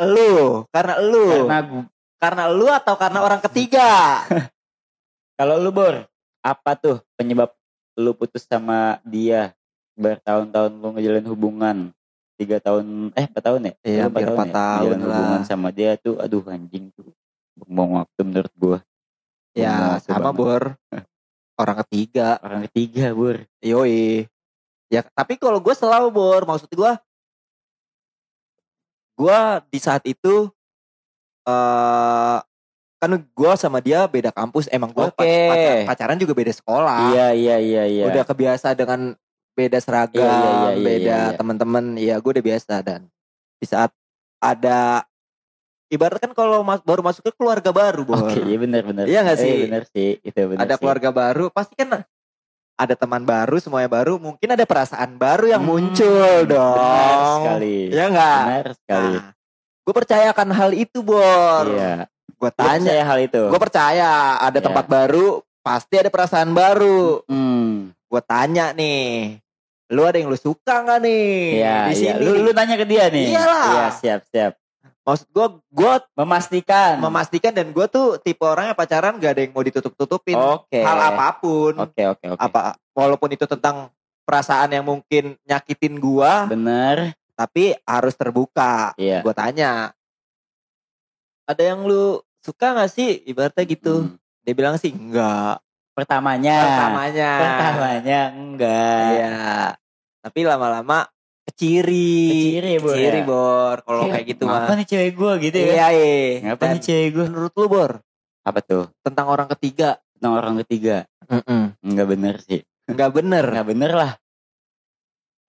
lu, 0.00 0.64
karena 0.70 0.94
lu. 1.02 1.46
Karena 1.46 1.58
gua, 1.66 1.82
Karena 2.20 2.44
lu 2.52 2.66
atau 2.68 2.94
karena 3.00 3.24
orang 3.24 3.40
ketiga? 3.40 4.20
kalau 5.40 5.56
lu 5.56 5.72
bor, 5.72 6.04
apa 6.44 6.70
tuh 6.76 7.00
penyebab 7.16 7.52
lu 7.96 8.12
putus 8.16 8.44
sama 8.44 9.00
dia 9.04 9.52
bertahun-tahun 9.96 10.72
lu 10.72 10.88
ngejalin 10.96 11.26
hubungan 11.28 11.76
tiga 12.40 12.56
tahun 12.56 13.12
eh 13.12 13.28
empat 13.28 13.42
tahun 13.44 13.60
ya 13.68 13.74
Iya, 13.84 14.02
hampir 14.08 14.24
empat 14.32 14.48
ya? 14.48 14.54
tahun 14.56 14.96
lah. 15.04 15.12
hubungan 15.12 15.42
sama 15.44 15.68
dia 15.68 16.00
tuh 16.00 16.16
aduh 16.16 16.40
anjing 16.48 16.88
tuh 16.96 17.12
buang 17.68 18.00
waktu 18.00 18.20
menurut 18.24 18.54
gua 18.56 18.78
ya, 19.52 20.00
sama 20.00 20.32
banget. 20.32 20.40
Bor. 20.40 20.64
Orang 21.60 21.76
ketiga. 21.84 22.40
orang 22.40 22.64
ketiga 22.72 23.12
bor 23.12 23.36
Yoi. 23.60 24.24
Ya, 24.88 25.04
tapi 25.12 25.36
kalau 25.36 25.60
gue 25.60 25.70
selalu 25.76 26.08
Bor, 26.08 26.42
maksud 26.48 26.72
gue 26.72 26.92
gue 29.20 29.38
di 29.68 29.78
saat 29.78 30.00
itu 30.08 30.48
eh 31.44 32.38
kan 33.00 33.10
gue 33.16 33.52
sama 33.56 33.80
dia 33.80 34.04
beda 34.04 34.28
kampus 34.28 34.68
emang 34.68 34.92
gue 34.92 35.08
Oke. 35.08 35.84
pacaran 35.88 36.20
juga 36.20 36.36
beda 36.36 36.52
sekolah 36.52 37.12
iya 37.12 37.28
iya 37.32 37.56
iya 37.56 37.82
iya 37.88 38.04
udah 38.12 38.24
kebiasa 38.28 38.76
dengan 38.76 39.16
beda 39.60 39.78
seragam 39.78 40.16
Iya, 40.16 40.30
iya, 40.30 40.40
iya, 40.40 40.70
iya, 40.70 40.80
beda 40.80 40.98
iya, 40.98 41.18
iya. 41.26 41.36
teman-teman 41.36 41.84
ya 41.96 42.14
gue 42.16 42.30
udah 42.30 42.46
biasa. 42.46 42.74
Dan 42.80 43.00
di 43.56 43.66
saat 43.66 43.90
ada 44.38 45.04
ibarat 45.86 46.16
kan 46.18 46.32
kalau 46.32 46.62
mas, 46.62 46.80
baru 46.80 47.02
masuk 47.02 47.20
ke 47.22 47.32
keluarga 47.34 47.68
baru 47.70 48.06
oke 48.06 48.40
iya 48.40 48.56
benar 48.56 48.82
benar. 48.82 49.04
Iya 49.04 49.20
nggak 49.20 49.36
Eh, 49.36 49.42
sih? 49.42 49.56
benar 49.62 49.82
sih 49.86 50.10
itu 50.18 50.40
benar 50.46 50.62
ada 50.62 50.72
sih. 50.72 50.80
keluarga 50.80 51.08
baru 51.10 51.44
pasti 51.50 51.74
kan 51.74 52.06
ada 52.74 52.94
teman 52.94 53.20
baru 53.22 53.56
semuanya 53.58 53.90
baru 53.90 54.16
mungkin 54.16 54.48
ada 54.48 54.64
perasaan 54.64 55.14
baru 55.14 55.50
yang 55.50 55.60
Hmm, 55.60 55.68
muncul 55.68 56.48
dong. 56.48 56.78
benar 56.78 57.18
sekali. 57.36 57.76
Ya 57.90 58.04
enggak 58.06 58.40
benar 58.40 58.66
sekali. 58.74 59.12
Nah, 59.12 59.30
gue 59.82 59.94
percayakan 59.94 60.48
hal 60.50 60.70
itu 60.72 60.98
Bor 61.00 61.66
iya. 61.68 62.08
Gue 62.32 62.48
tanya 62.50 62.88
percaya 62.88 63.04
hal 63.04 63.18
itu. 63.20 63.42
gue 63.44 63.60
percaya 63.60 64.10
ada 64.38 64.56
Iya. 64.56 64.64
tempat 64.64 64.86
baru 64.86 65.26
pasti 65.60 65.94
ada 65.96 66.08
perasaan 66.08 66.50
baru. 66.50 67.20
Hmm. 67.28 67.92
Gue 68.06 68.22
tanya 68.22 68.72
nih 68.72 69.36
lu 69.90 70.06
ada 70.06 70.16
yang 70.22 70.30
lu 70.30 70.38
suka 70.38 70.86
nggak 70.86 70.98
nih? 71.02 71.34
Iya 71.58 71.76
di 71.90 71.94
iya. 71.98 72.14
sini 72.14 72.22
lu 72.22 72.30
lu 72.46 72.50
nanya 72.54 72.78
ke 72.78 72.86
dia 72.86 73.10
nih. 73.10 73.34
Iyalah. 73.34 73.66
iya 73.74 73.86
siap 73.90 74.20
siap. 74.30 74.52
Maksud 75.02 75.28
gue 75.34 75.46
gue 75.74 75.94
memastikan. 76.14 77.02
Memastikan 77.02 77.50
dan 77.50 77.74
gue 77.74 77.86
tuh 77.90 78.22
tipe 78.22 78.46
orang 78.46 78.70
yang 78.70 78.78
pacaran 78.78 79.18
gak 79.18 79.32
ada 79.34 79.42
yang 79.42 79.52
mau 79.56 79.66
ditutup 79.66 79.90
tutupin 79.98 80.38
oke. 80.38 80.78
Hal 80.78 80.98
apa 81.10 81.26
pun. 81.42 81.74
Oke 81.74 82.06
oke 82.06 82.26
oke. 82.38 82.40
Apa 82.40 82.78
walaupun 82.94 83.34
itu 83.34 83.42
tentang 83.50 83.90
perasaan 84.22 84.70
yang 84.70 84.86
mungkin 84.86 85.34
nyakitin 85.42 85.98
gua 85.98 86.46
bener. 86.46 87.18
tapi 87.34 87.74
harus 87.82 88.14
terbuka. 88.14 88.94
Iya. 88.94 89.26
Gua 89.26 89.34
tanya 89.34 89.90
ada 91.50 91.62
yang 91.66 91.82
lu 91.82 92.22
suka 92.38 92.78
gak 92.78 92.94
sih? 92.94 93.26
Ibaratnya 93.26 93.66
gitu. 93.66 94.06
Hmm. 94.06 94.14
dia 94.40 94.54
bilang 94.56 94.78
sih 94.78 94.94
enggak. 94.94 95.58
Pertamanya. 95.92 96.58
Pertamanya. 96.62 97.32
Pertamanya 97.42 98.20
enggak. 98.32 99.10
Iya 99.10 99.79
tapi 100.20 100.40
lama-lama 100.44 101.08
keciri. 101.48 102.20
Keciri, 102.30 102.72
Bor, 102.78 102.94
keciri 102.94 103.20
ya? 103.20 103.26
bor 103.26 103.76
kalau 103.82 104.02
kayak 104.06 104.26
gitu 104.28 104.42
mah. 104.46 104.70
nih 104.76 104.86
cewek 104.86 105.12
gue 105.16 105.32
gitu 105.50 105.56
ya? 105.58 105.66
Iya 105.72 105.86
iya. 105.92 106.52
Dan 106.54 106.68
nih 106.76 106.82
cewek 106.84 107.08
gue 107.16 107.24
menurut 107.26 107.52
lu 107.56 107.66
bor? 107.66 107.92
Apa 108.44 108.60
tuh? 108.62 108.84
Tentang 109.02 109.26
orang 109.28 109.48
ketiga. 109.56 109.98
Tentang 110.16 110.32
orang 110.36 110.54
ketiga? 110.64 111.08
Enggak 111.82 112.06
bener 112.08 112.34
sih. 112.44 112.60
Enggak 112.86 113.10
bener. 113.16 113.44
Enggak 113.50 113.68
bener 113.68 113.92
lah. 113.92 114.12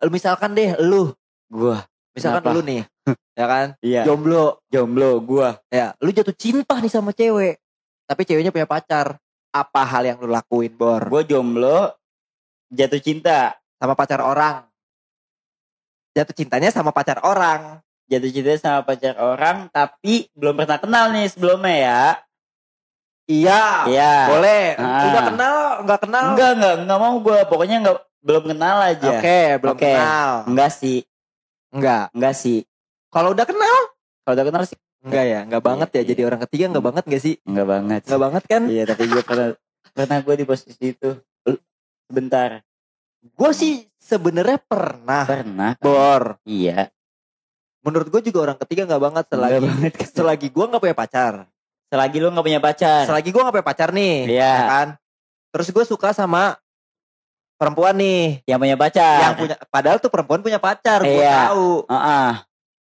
Misalkan 0.09 0.57
deh 0.57 0.73
lu. 0.81 1.13
Gua. 1.51 1.85
Misalkan 2.11 2.43
Kenapa? 2.43 2.55
lu 2.57 2.61
nih 2.65 2.81
ya 3.39 3.45
kan? 3.45 3.67
Iya. 3.83 4.01
Jomblo. 4.07 4.59
Jomblo 4.67 5.21
gua. 5.21 5.59
Ya, 5.69 5.93
lu 6.01 6.09
jatuh 6.09 6.33
cinta 6.33 6.79
nih 6.81 6.91
sama 6.91 7.13
cewek. 7.13 7.59
Tapi 8.09 8.21
ceweknya 8.25 8.51
punya 8.51 8.67
pacar. 8.67 9.19
Apa 9.51 9.83
hal 9.83 10.07
yang 10.07 10.17
lu 10.23 10.31
lakuin, 10.31 10.71
Bor? 10.71 11.11
gua 11.11 11.27
jomblo 11.27 11.91
jatuh 12.71 13.03
cinta 13.03 13.59
Sama 13.81 13.97
pacar 13.97 14.21
orang. 14.21 14.69
Jatuh 16.13 16.35
cintanya 16.35 16.69
sama 16.69 16.93
pacar 16.93 17.17
orang. 17.19 17.81
jatuh 18.05 18.27
cinta 18.27 18.51
sama 18.59 18.83
pacar 18.83 19.15
orang 19.15 19.71
tapi 19.71 20.27
belum 20.35 20.51
pernah 20.53 20.75
kenal 20.75 21.05
nih 21.09 21.31
sebelumnya 21.31 21.71
ya 21.73 22.01
Iya. 23.23 23.87
iya 23.87 24.13
Boleh. 24.27 24.63
Ah. 24.75 25.07
Udah 25.07 25.21
kenal, 25.25 25.55
enggak 25.79 25.99
kenal? 26.03 26.25
enggak 26.35 26.51
enggak 26.53 26.73
enggak 26.83 26.99
mau 26.99 27.15
gua 27.17 27.39
pokoknya 27.47 27.79
enggak 27.79 27.97
belum 28.19 28.43
kenal 28.45 28.77
aja 28.83 29.07
Oke, 29.15 29.39
belum 29.57 29.71
Oke. 29.71 29.87
kenal. 29.87 30.31
enggak 30.43 30.71
sih 30.75 30.99
Enggak. 31.71 32.11
enggak 32.11 32.35
sih 32.35 32.59
Kalau 33.07 33.31
udah 33.31 33.47
kenal? 33.47 33.79
kalau 34.21 34.33
udah 34.35 34.45
kenal 34.45 34.63
sih 34.67 34.75
Enggak 35.01 35.25
ya, 35.25 35.39
enggak 35.41 35.63
banget 35.63 35.89
ya. 35.89 35.95
Iya, 35.97 36.07
Jadi 36.11 36.21
orang 36.21 36.41
ketiga 36.45 36.63
enggak 36.67 36.85
banget 36.85 37.03
enggak 37.07 37.23
sih? 37.23 37.35
enggak 37.41 37.67
banget 37.71 38.01
Enggak 38.05 38.21
banget 38.21 38.43
kan? 38.43 38.61
iya 38.67 38.83
tapi 38.83 39.03
gua 39.07 39.23
pernah 39.23 39.47
pernah 39.95 40.17
gua 40.19 40.35
di 40.35 40.43
posisi 40.43 40.83
itu 40.91 41.09
sebentar 42.05 42.59
Gue 43.21 43.51
sih 43.51 43.85
sebenarnya 43.95 44.57
pernah, 44.59 45.23
pernah 45.23 45.71
Bor. 45.77 46.41
iya 46.41 46.89
Menurut 47.81 48.09
gue 48.09 48.21
juga 48.23 48.39
orang 48.43 48.57
ketiga 48.59 48.85
enggak 48.85 49.01
banget 49.03 49.25
selagi 49.27 49.51
Enggak 49.51 49.65
banget 49.67 49.93
selagi 50.17 50.47
gue 50.49 50.65
enggak 50.65 50.81
punya 50.81 50.97
pacar. 50.97 51.33
selagi 51.85 52.17
lu 52.17 52.27
nggak 52.29 52.45
punya 52.45 52.61
pacar 52.61 53.03
Selagi 53.03 53.29
gue 53.29 53.41
gak 53.41 53.51
punya 53.51 53.67
pacar 53.67 53.89
nih, 53.91 54.15
Iya. 54.31 54.39
ya 54.47 54.63
kan? 54.65 54.87
Terus 55.51 55.67
gue 55.69 55.83
suka 55.83 56.09
sama 56.11 56.55
perempuan 57.55 57.93
nih, 57.93 58.41
yang 58.45 58.57
punya 58.57 58.73
pacar 58.73 59.19
yang 59.21 59.35
punya, 59.35 59.55
padahal 59.67 59.97
tuh 59.97 60.07
perempuan 60.07 60.39
punya 60.39 60.57
pacar, 60.57 61.03
gue 61.03 61.11
Iya. 61.13 61.51
tahu. 61.51 61.85
Heeh. 61.85 62.31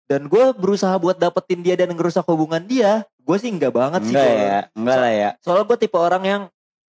Dan 0.07 0.23
gue 0.27 0.45
berusaha 0.53 0.95
buat 0.97 1.17
dapetin 1.17 1.61
dia 1.61 1.75
dan 1.75 1.91
ngerusak 1.91 2.25
hubungan 2.25 2.63
dia. 2.63 3.03
Gue 3.19 3.37
sih 3.37 3.49
enggak 3.49 3.71
banget 3.71 4.01
sih. 4.03 4.13
enggak 4.13 4.31
ya 4.31 4.59
enggak 4.73 4.99
lah 4.99 5.13
ya 5.13 5.31
Soalnya 5.39 5.65
gue 5.65 5.79
tipe 5.79 5.95
orang 5.95 6.23
yang 6.23 6.43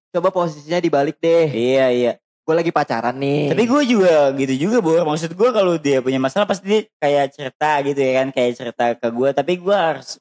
coba 0.10 0.30
posisinya 0.30 0.78
dibalik 0.78 1.18
deh. 1.18 1.50
iya 1.50 1.90
iya 1.90 2.14
gue 2.44 2.54
lagi 2.54 2.72
pacaran 2.72 3.16
nih. 3.16 3.50
Tapi 3.50 3.64
gue 3.64 3.82
juga 3.88 4.32
gitu 4.36 4.54
juga 4.62 4.78
Bor. 4.80 5.04
Maksud 5.06 5.32
gue 5.32 5.50
kalau 5.50 5.74
dia 5.76 6.00
punya 6.00 6.20
masalah 6.20 6.44
pasti 6.44 6.66
dia 6.66 6.82
kayak 6.98 7.26
cerita 7.32 7.72
gitu 7.82 7.98
ya 7.98 8.12
kan. 8.20 8.28
Kayak 8.30 8.52
cerita 8.54 8.86
ke 8.94 9.08
gue. 9.08 9.30
Tapi 9.32 9.54
gue 9.58 9.76
harus 9.76 10.20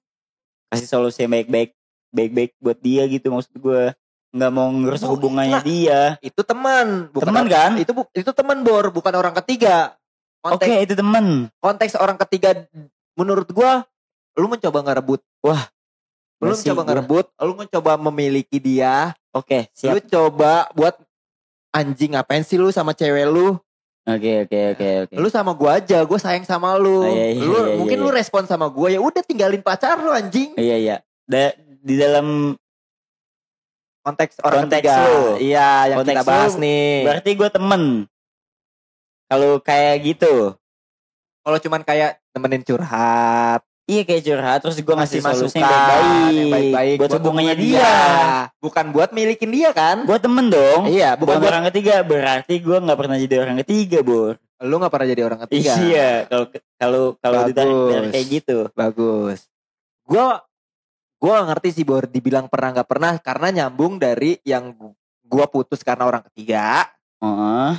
kasih 0.68 0.88
solusi 0.88 1.18
yang 1.20 1.32
baik-baik. 1.32 1.74
Baik-baik 2.08 2.52
buat 2.58 2.78
dia 2.78 3.02
gitu 3.06 3.26
maksud 3.28 3.54
gue. 3.54 3.90
Nggak 4.32 4.48
mau 4.50 4.64
ngerusak 4.66 5.08
Bu, 5.08 5.14
hubungannya 5.18 5.60
nah, 5.60 5.64
dia. 5.64 6.00
itu 6.20 6.40
teman, 6.40 7.12
bukan 7.12 7.28
Teman 7.28 7.46
kan? 7.46 7.70
Itu 7.76 7.92
bu- 7.92 8.08
itu 8.12 8.30
teman 8.32 8.64
bor, 8.64 8.88
bukan 8.88 9.12
orang 9.12 9.36
ketiga. 9.44 9.92
Oke 10.40 10.56
Konteks 10.66 10.84
itu 10.88 10.94
temen. 10.96 11.26
konteks 11.60 11.94
orang 11.94 12.16
ketiga 12.16 12.64
menurut 13.12 13.44
gua 13.52 13.84
lu 14.34 14.48
mencoba 14.48 14.80
ngerebut. 14.82 15.20
Wah, 15.44 15.68
Lu 16.40 16.50
mencoba 16.50 16.82
ngerebut, 16.82 17.26
lu 17.38 17.52
mencoba 17.54 17.92
memiliki 18.00 18.56
dia, 18.56 19.12
Oke 19.30 19.68
lu 19.84 20.00
siap. 20.00 20.08
coba 20.08 20.66
buat 20.72 20.96
anjing 21.72 22.12
ngapain 22.14 22.44
sih 22.44 22.60
lu 22.60 22.68
sama 22.68 22.92
cewek 22.92 23.26
lu? 23.26 23.56
Oke 24.02 24.46
oke 24.46 24.58
oke 24.76 24.88
oke. 25.08 25.14
Lu 25.16 25.28
sama 25.32 25.54
gua 25.54 25.78
aja, 25.80 26.02
gua 26.04 26.18
sayang 26.18 26.44
sama 26.44 26.74
lu. 26.76 27.06
Oh, 27.06 27.08
iya, 27.08 27.32
iya, 27.32 27.42
lu 27.42 27.54
iya, 27.54 27.74
mungkin 27.78 27.98
iya. 27.98 28.04
lu 28.04 28.10
respon 28.12 28.44
sama 28.44 28.66
gua 28.68 28.90
ya 28.90 29.00
udah 29.00 29.22
tinggalin 29.24 29.62
pacar 29.64 29.96
lu 29.98 30.10
anjing. 30.12 30.52
Iya 30.58 30.76
iya. 30.76 30.96
Da- 31.24 31.56
di 31.82 31.98
dalam 31.98 32.54
Konteks 34.02 34.42
orang 34.42 34.66
Konteks 34.66 34.82
ketiga. 34.82 35.06
lu. 35.06 35.18
Iya, 35.38 35.70
yang 35.94 35.98
Konteks 36.02 36.16
kita 36.18 36.26
bahas 36.26 36.52
lu, 36.58 36.62
nih. 36.66 36.90
berarti 37.06 37.30
gue 37.38 37.48
temen. 37.54 37.82
Kalau 39.30 39.52
kayak 39.62 39.96
gitu. 40.02 40.34
Kalau 41.42 41.58
cuman 41.62 41.82
kayak 41.86 42.18
nemenin 42.34 42.62
curhat, 42.66 43.62
Iya 43.82 44.02
kayak 44.06 44.22
curhat 44.22 44.58
terus 44.62 44.78
gue 44.78 44.94
ngasih 44.94 45.20
masukan 45.20 45.58
yang 45.58 45.66
baik-baik, 45.66 46.34
yang 46.38 46.52
baik-baik 46.54 46.96
buat 47.02 47.10
hubungannya 47.18 47.54
dia. 47.58 47.92
Bukan 48.62 48.84
buat 48.94 49.10
milikin 49.10 49.50
dia 49.50 49.74
kan? 49.74 50.06
Gue 50.06 50.18
temen 50.22 50.46
dong. 50.48 50.86
Iya, 50.86 51.18
Bukan 51.18 51.26
bukan 51.26 51.36
buat 51.42 51.50
orang 51.50 51.64
ketiga 51.74 51.94
berarti 52.06 52.54
gue 52.62 52.78
nggak 52.78 52.98
pernah 52.98 53.16
jadi 53.18 53.34
orang 53.42 53.56
ketiga 53.66 53.98
bor. 54.00 54.34
lu 54.62 54.78
gak 54.78 54.94
pernah 54.94 55.08
jadi 55.10 55.22
orang 55.26 55.40
ketiga. 55.50 55.74
Iya 55.74 56.10
kalau 56.30 56.46
kalau 56.78 57.02
kalau 57.18 57.38
ditarik 57.50 57.74
dari 57.90 58.08
kayak 58.14 58.26
gitu. 58.30 58.58
Bagus. 58.78 59.50
Gua 60.06 60.38
gak 61.18 61.46
ngerti 61.50 61.68
sih 61.74 61.84
Bor 61.86 62.06
dibilang 62.06 62.46
pernah 62.46 62.70
nggak 62.70 62.86
pernah 62.86 63.18
karena 63.18 63.48
nyambung 63.50 63.98
dari 63.98 64.38
yang 64.42 64.70
gu- 64.74 64.94
gua 65.26 65.50
putus 65.50 65.82
karena 65.82 66.06
orang 66.06 66.22
ketiga. 66.30 66.86
Oh, 67.18 67.74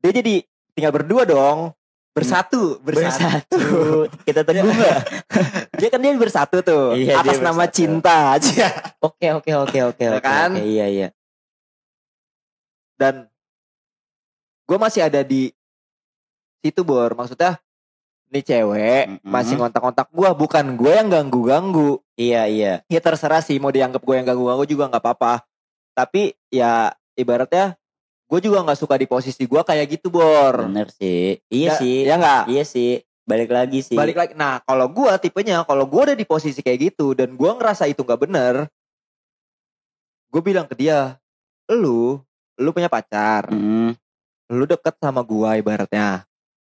Dia 0.00 0.12
jadi 0.12 0.44
tinggal 0.72 0.92
berdua 0.92 1.24
dong. 1.24 1.72
Bersatu, 2.14 2.78
bersatu. 2.78 3.18
bersatu. 3.18 3.60
Kita 4.22 4.46
teguh 4.46 4.70
nggak? 4.70 4.98
Dia 5.74 5.88
kan 5.90 5.98
dia 5.98 6.14
bersatu 6.14 6.62
tuh 6.62 6.94
Iya, 6.94 7.18
atas 7.18 7.42
nama 7.42 7.66
bersatu. 7.66 7.74
cinta 7.74 8.16
aja. 8.32 8.70
Oke 9.02 9.26
oke 9.34 9.50
oke 9.52 9.78
oke 9.84 9.98
Ya 10.00 10.14
oke. 10.14 10.22
kan? 10.22 10.54
oke, 10.54 10.62
Iya 10.62 10.86
iya. 10.86 11.08
Dan 12.94 13.26
gua 14.64 14.78
masih 14.80 15.02
ada 15.02 15.20
di 15.20 15.50
situ 16.62 16.80
Bor. 16.80 17.12
Maksudnya 17.12 17.58
nih 18.30 18.42
cewek 18.42 19.04
Mm-mm. 19.10 19.26
masih 19.26 19.58
ngontak-ngontak 19.58 20.06
gua 20.08 20.30
bukan 20.32 20.74
gue 20.74 20.90
yang 20.90 21.06
ganggu-ganggu. 21.06 21.98
Iya 22.14 22.46
iya. 22.46 22.74
ya 22.86 23.00
terserah 23.02 23.42
sih 23.42 23.58
mau 23.58 23.68
dianggap 23.68 23.98
gue 23.98 24.14
yang 24.14 24.22
ganggu 24.24 24.46
ganggu 24.46 24.64
juga 24.64 24.86
nggak 24.86 25.02
apa-apa 25.02 25.42
tapi 25.90 26.30
ya 26.46 26.90
ibaratnya 27.12 27.74
gue 28.34 28.40
juga 28.42 28.58
nggak 28.60 28.74
suka 28.76 28.98
di 28.98 29.06
posisi 29.06 29.46
gue 29.46 29.62
kayak 29.62 29.86
gitu 29.88 30.10
bor 30.10 30.66
Bener 30.66 30.90
sih. 30.90 31.38
Iya 31.46 31.68
Ya- 31.68 31.78
sih. 31.78 31.98
ya 32.02 32.14
nggak 32.16 32.42
Iya 32.48 32.64
sih. 32.64 32.98
Balik 33.22 33.48
lagi 33.48 33.78
sih. 33.80 33.94
balik 33.94 34.18
lagi 34.18 34.34
nah 34.34 34.58
kalau 34.60 34.84
gue 34.86 35.08
tipenya 35.18 35.62
kalau 35.62 35.86
gue 35.86 36.02
udah 36.02 36.12
di 36.12 36.26
posisi 36.26 36.58
kayak 36.58 36.90
gitu 36.90 37.14
dan 37.14 37.32
gue 37.32 37.46
ngerasa 37.48 37.86
itu 37.86 38.02
nggak 38.02 38.20
bener 38.20 38.66
gue 40.28 40.42
bilang 40.42 40.66
ke 40.66 40.74
dia 40.74 41.14
lu 41.70 42.18
lu 42.54 42.68
punya 42.70 42.86
pacar 42.86 43.48
Mm, 43.48 43.94
lu 44.50 44.64
deket 44.64 44.98
sama 44.98 45.22
gue 45.22 45.50
ibaratnya 45.56 46.26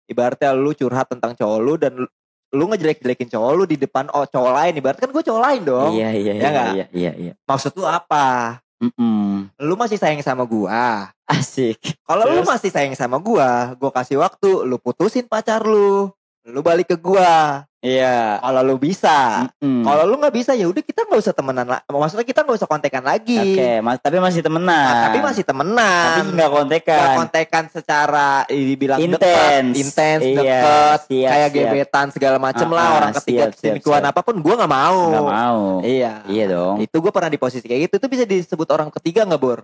ibaratnya 0.04 0.50
lu 0.52 0.70
curhat 0.72 1.08
tentang 1.08 1.32
cowok 1.32 1.58
lu 1.58 1.74
dan 1.74 1.94
lu, 1.94 2.06
lu 2.52 2.64
ngejelek-jelekin 2.66 3.30
cowok 3.30 3.50
lu 3.54 3.64
di 3.64 3.78
depan 3.78 4.10
oh 4.10 4.26
cowok 4.26 4.52
lain 4.52 4.74
ibarat 4.76 4.98
kan 4.98 5.08
gue 5.08 5.22
cowok 5.22 5.42
lain 5.42 5.62
dong 5.62 5.92
Iya 5.94 6.10
iya 6.12 6.32
Ya 6.34 6.40
iya 6.42 6.64
iya 6.68 6.86
iya 6.92 7.12
iya. 7.16 7.32
maksud 7.42 7.72
lu 7.72 7.86
apa 7.86 8.58
Mm-mm. 8.76 9.46
lu 9.56 9.72
masih 9.72 9.94
sayang 9.94 10.20
sama 10.20 10.42
gua 10.42 11.08
Asik. 11.32 11.78
Kalau 12.02 12.24
lu 12.28 12.42
masih 12.44 12.68
sayang 12.68 12.92
sama 12.92 13.16
gua, 13.16 13.72
gua 13.76 13.90
kasih 13.90 14.20
waktu, 14.20 14.68
lu 14.68 14.76
putusin 14.76 15.24
pacar 15.24 15.64
lu. 15.64 16.12
Lu 16.42 16.60
balik 16.60 16.90
ke 16.90 16.96
gua. 16.98 17.62
Iya. 17.82 18.38
Kalau 18.38 18.62
lu 18.62 18.78
bisa. 18.78 19.50
Mm-mm. 19.58 19.82
Kalau 19.82 20.06
lu 20.06 20.14
nggak 20.14 20.34
bisa 20.34 20.54
ya 20.54 20.70
udah 20.70 20.82
kita 20.82 21.02
nggak 21.02 21.18
usah 21.18 21.34
temenan 21.34 21.66
lah. 21.66 21.82
Maksudnya 21.86 22.22
kita 22.22 22.46
nggak 22.46 22.58
usah 22.58 22.70
kontekan 22.70 23.02
lagi. 23.02 23.58
Oke, 23.58 23.70
mas, 23.82 23.98
tapi 23.98 24.22
masih 24.22 24.38
temenan. 24.38 24.86
Nah, 24.86 25.02
tapi 25.06 25.18
masih 25.18 25.42
temenan. 25.42 26.06
tapi 26.14 26.30
nggak 26.30 26.50
kontekan. 26.50 26.94
Nggak 26.98 27.14
kontekan 27.18 27.64
secara 27.74 28.26
dibilang 28.46 28.98
Intens. 29.02 29.74
intens, 29.74 30.22
Iya, 30.22 30.34
deket, 30.38 30.98
siap, 31.10 31.30
kayak 31.34 31.48
siap. 31.50 31.58
gebetan 31.58 32.06
segala 32.14 32.36
macem 32.38 32.68
Ah, 32.70 32.74
lah 32.74 32.86
ah, 32.86 32.94
orang 33.02 33.12
ketiga 33.18 33.44
selingkuhan 33.50 34.02
apa 34.06 34.20
pun 34.22 34.34
gua 34.38 34.54
nggak 34.62 34.72
mau. 34.72 35.00
Nggak 35.10 35.26
mau. 35.26 35.60
Iya. 35.82 36.12
Iya 36.30 36.44
dong. 36.54 36.74
Itu 36.78 36.96
gua 37.02 37.10
pernah 37.10 37.30
di 37.30 37.38
posisi 37.38 37.66
kayak 37.66 37.90
gitu. 37.90 37.94
Itu 37.98 38.06
bisa 38.06 38.22
disebut 38.22 38.68
orang 38.70 38.94
ketiga 38.94 39.26
nggak 39.26 39.42
Bor? 39.42 39.62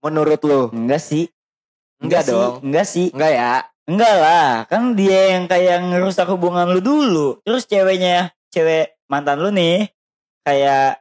Menurut 0.00 0.40
lu? 0.40 0.60
Enggak 0.70 1.00
sih. 1.00 1.26
Enggak 1.98 2.22
sih. 2.22 2.32
dong. 2.32 2.54
Enggak 2.62 2.86
sih. 2.86 3.06
Enggak 3.10 3.32
ya? 3.32 3.52
Enggak 3.84 4.14
lah. 4.14 4.50
Kan 4.64 4.94
dia 4.94 5.34
yang 5.34 5.44
kayak 5.44 5.82
ngerusak 5.82 6.28
hubungan 6.28 6.68
lu 6.68 6.78
dulu. 6.78 7.28
Terus 7.42 7.64
ceweknya, 7.64 8.30
cewek 8.48 9.00
mantan 9.06 9.38
lu 9.38 9.48
nih 9.48 9.88
kayak 10.42 11.00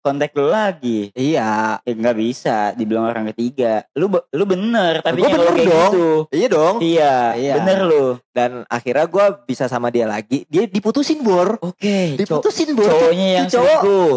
kontak 0.00 0.32
lu 0.32 0.48
lagi. 0.48 1.12
Iya. 1.12 1.76
Ya 1.78 1.92
nggak 1.92 2.16
bisa 2.16 2.72
dibilang 2.72 3.04
orang 3.04 3.28
ketiga. 3.30 3.84
Lu 3.92 4.08
lu 4.08 4.44
bener 4.44 5.04
tapi 5.04 5.20
bener 5.20 5.44
kayak 5.44 5.68
dong. 5.68 5.92
gitu. 5.92 6.08
Iya 6.32 6.46
dong. 6.48 6.74
Iya, 6.80 7.14
Iya. 7.36 7.52
bener 7.60 7.78
lu. 7.84 8.04
dan 8.32 8.64
akhirnya 8.66 9.06
gue 9.06 9.24
bisa 9.46 9.68
sama 9.68 9.88
dia 9.88 10.04
lagi 10.04 10.42
dia 10.48 10.66
diputusin 10.66 11.22
bor 11.22 11.54
Oke, 11.60 12.18
cow- 12.18 12.42
diputusin 12.42 12.74
bor 12.74 12.88
cowoknya 12.88 13.28
yang 13.30 13.46
Cowok. 13.46 13.62
selingkuh. 13.78 14.14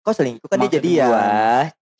kok 0.00 0.14
selingkuh 0.16 0.48
kan 0.48 0.56
dia 0.56 0.64
Maksud 0.64 0.76
jadian 0.80 1.06
gua, 1.06 1.28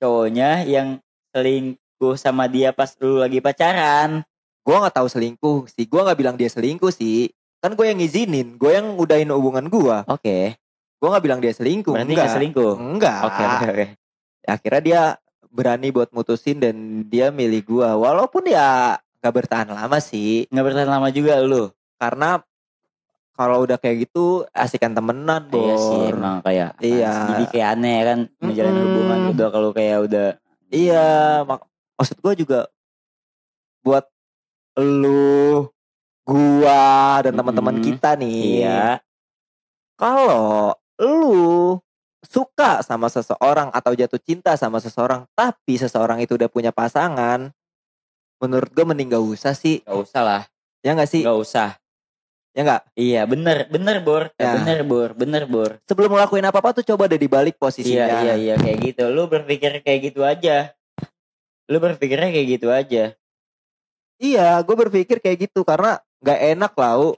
cowoknya 0.00 0.64
yang 0.64 0.98
selingkuh 1.36 2.16
sama 2.16 2.48
dia 2.48 2.72
pas 2.72 2.96
lu 2.98 3.20
lagi 3.20 3.38
pacaran. 3.38 4.24
gue 4.60 4.76
nggak 4.76 4.96
tahu 4.96 5.08
selingkuh 5.08 5.58
sih. 5.72 5.88
Gue 5.88 6.00
nggak 6.04 6.18
bilang 6.20 6.36
dia 6.36 6.48
selingkuh 6.48 6.92
sih. 6.92 7.32
Kan 7.60 7.76
gue 7.76 7.86
yang 7.86 8.00
ngizinin. 8.00 8.56
Gue 8.56 8.76
yang 8.76 8.96
udahin 8.96 9.28
hubungan 9.32 9.68
gue 9.68 9.96
Oke, 10.08 10.56
gue 11.00 11.08
nggak 11.08 11.24
bilang 11.24 11.40
dia 11.40 11.52
selingkuh. 11.52 11.92
Berarti 11.92 12.12
enggak. 12.12 12.24
nggak 12.24 12.36
selingkuh. 12.36 12.74
enggak. 12.76 13.18
Oke, 13.24 13.42
oke, 13.44 13.66
oke. 13.72 13.86
akhirnya 14.40 14.80
dia 14.80 15.02
berani 15.50 15.88
buat 15.92 16.08
mutusin 16.14 16.62
dan 16.62 17.04
dia 17.10 17.28
milih 17.28 17.66
gue 17.66 17.88
walaupun 17.88 18.48
ya 18.48 18.96
nggak 19.20 19.34
bertahan 19.34 19.68
lama 19.68 19.98
sih. 20.00 20.48
Nggak 20.48 20.64
bertahan 20.72 20.90
lama 20.90 21.08
juga 21.12 21.40
lu. 21.44 21.68
karena 22.00 22.40
kalau 23.40 23.64
udah 23.64 23.80
kayak 23.80 24.04
gitu 24.04 24.44
asikan 24.52 24.92
temenan 24.92 25.48
bor 25.48 25.64
Iya 25.64 25.76
sih, 25.80 26.00
emang 26.12 26.44
kayak. 26.44 26.76
Iya. 26.84 27.14
Jadi 27.32 27.44
kayak 27.48 27.68
aneh 27.72 27.98
kan 28.04 28.18
menjalin 28.36 28.74
Mm-mm. 28.76 28.84
hubungan 28.84 29.20
udah 29.32 29.48
kalau 29.48 29.70
kayak 29.72 29.98
udah. 30.04 30.28
Iya, 30.68 31.08
mak 31.48 31.64
maksud 31.96 32.20
gue 32.20 32.44
juga 32.44 32.68
buat 33.80 34.04
lu, 34.76 35.72
gua 36.28 37.16
dan 37.24 37.32
teman-teman 37.32 37.80
Mm-mm. 37.80 37.88
kita 37.88 38.12
nih. 38.20 38.60
Iya. 38.60 39.00
Kalau 39.96 40.76
lu 41.00 41.80
suka 42.20 42.84
sama 42.84 43.08
seseorang 43.08 43.72
atau 43.72 43.96
jatuh 43.96 44.20
cinta 44.20 44.52
sama 44.60 44.84
seseorang, 44.84 45.24
tapi 45.32 45.80
seseorang 45.80 46.20
itu 46.20 46.36
udah 46.36 46.52
punya 46.52 46.76
pasangan, 46.76 47.48
menurut 48.36 48.68
gue 48.68 48.84
mending 48.84 49.16
gak 49.16 49.24
usah 49.24 49.56
sih. 49.56 49.80
Gak 49.80 49.96
usah 49.96 50.20
lah. 50.20 50.42
Ya 50.84 50.92
gak 50.92 51.08
sih? 51.08 51.24
Gak 51.24 51.40
usah. 51.40 51.79
Ya 52.50 52.62
gak? 52.66 52.82
Iya, 52.98 53.22
bener, 53.24 53.70
bener 53.70 54.02
bor. 54.02 54.34
Ya. 54.34 54.58
Bener 54.58 54.82
bor, 54.82 55.14
bener 55.14 55.46
bor. 55.46 55.78
Sebelum 55.86 56.10
ngelakuin 56.10 56.42
apa-apa 56.42 56.74
tuh 56.74 56.84
coba 56.84 57.06
deh 57.06 57.14
dibalik 57.16 57.54
Iya, 57.54 57.62
posisinya. 57.62 58.06
iya, 58.26 58.34
iya 58.34 58.54
kayak 58.56 58.78
gitu. 58.82 59.04
Lu 59.06 59.30
berpikir 59.30 59.78
kayak 59.80 60.00
gitu 60.10 60.26
aja. 60.26 60.74
Lu 61.70 61.78
berpikirnya 61.78 62.28
kayak 62.28 62.48
gitu 62.50 62.68
aja. 62.68 63.14
Iya, 64.18 64.58
gue 64.60 64.76
berpikir 64.76 65.22
kayak 65.22 65.48
gitu 65.48 65.62
karena 65.62 66.02
gak 66.18 66.40
enak 66.50 66.72
lau. 66.74 67.14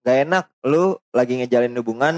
Gak 0.00 0.24
enak 0.24 0.44
lu 0.64 0.96
lagi 1.12 1.38
ngejalin 1.38 1.76
hubungan 1.76 2.14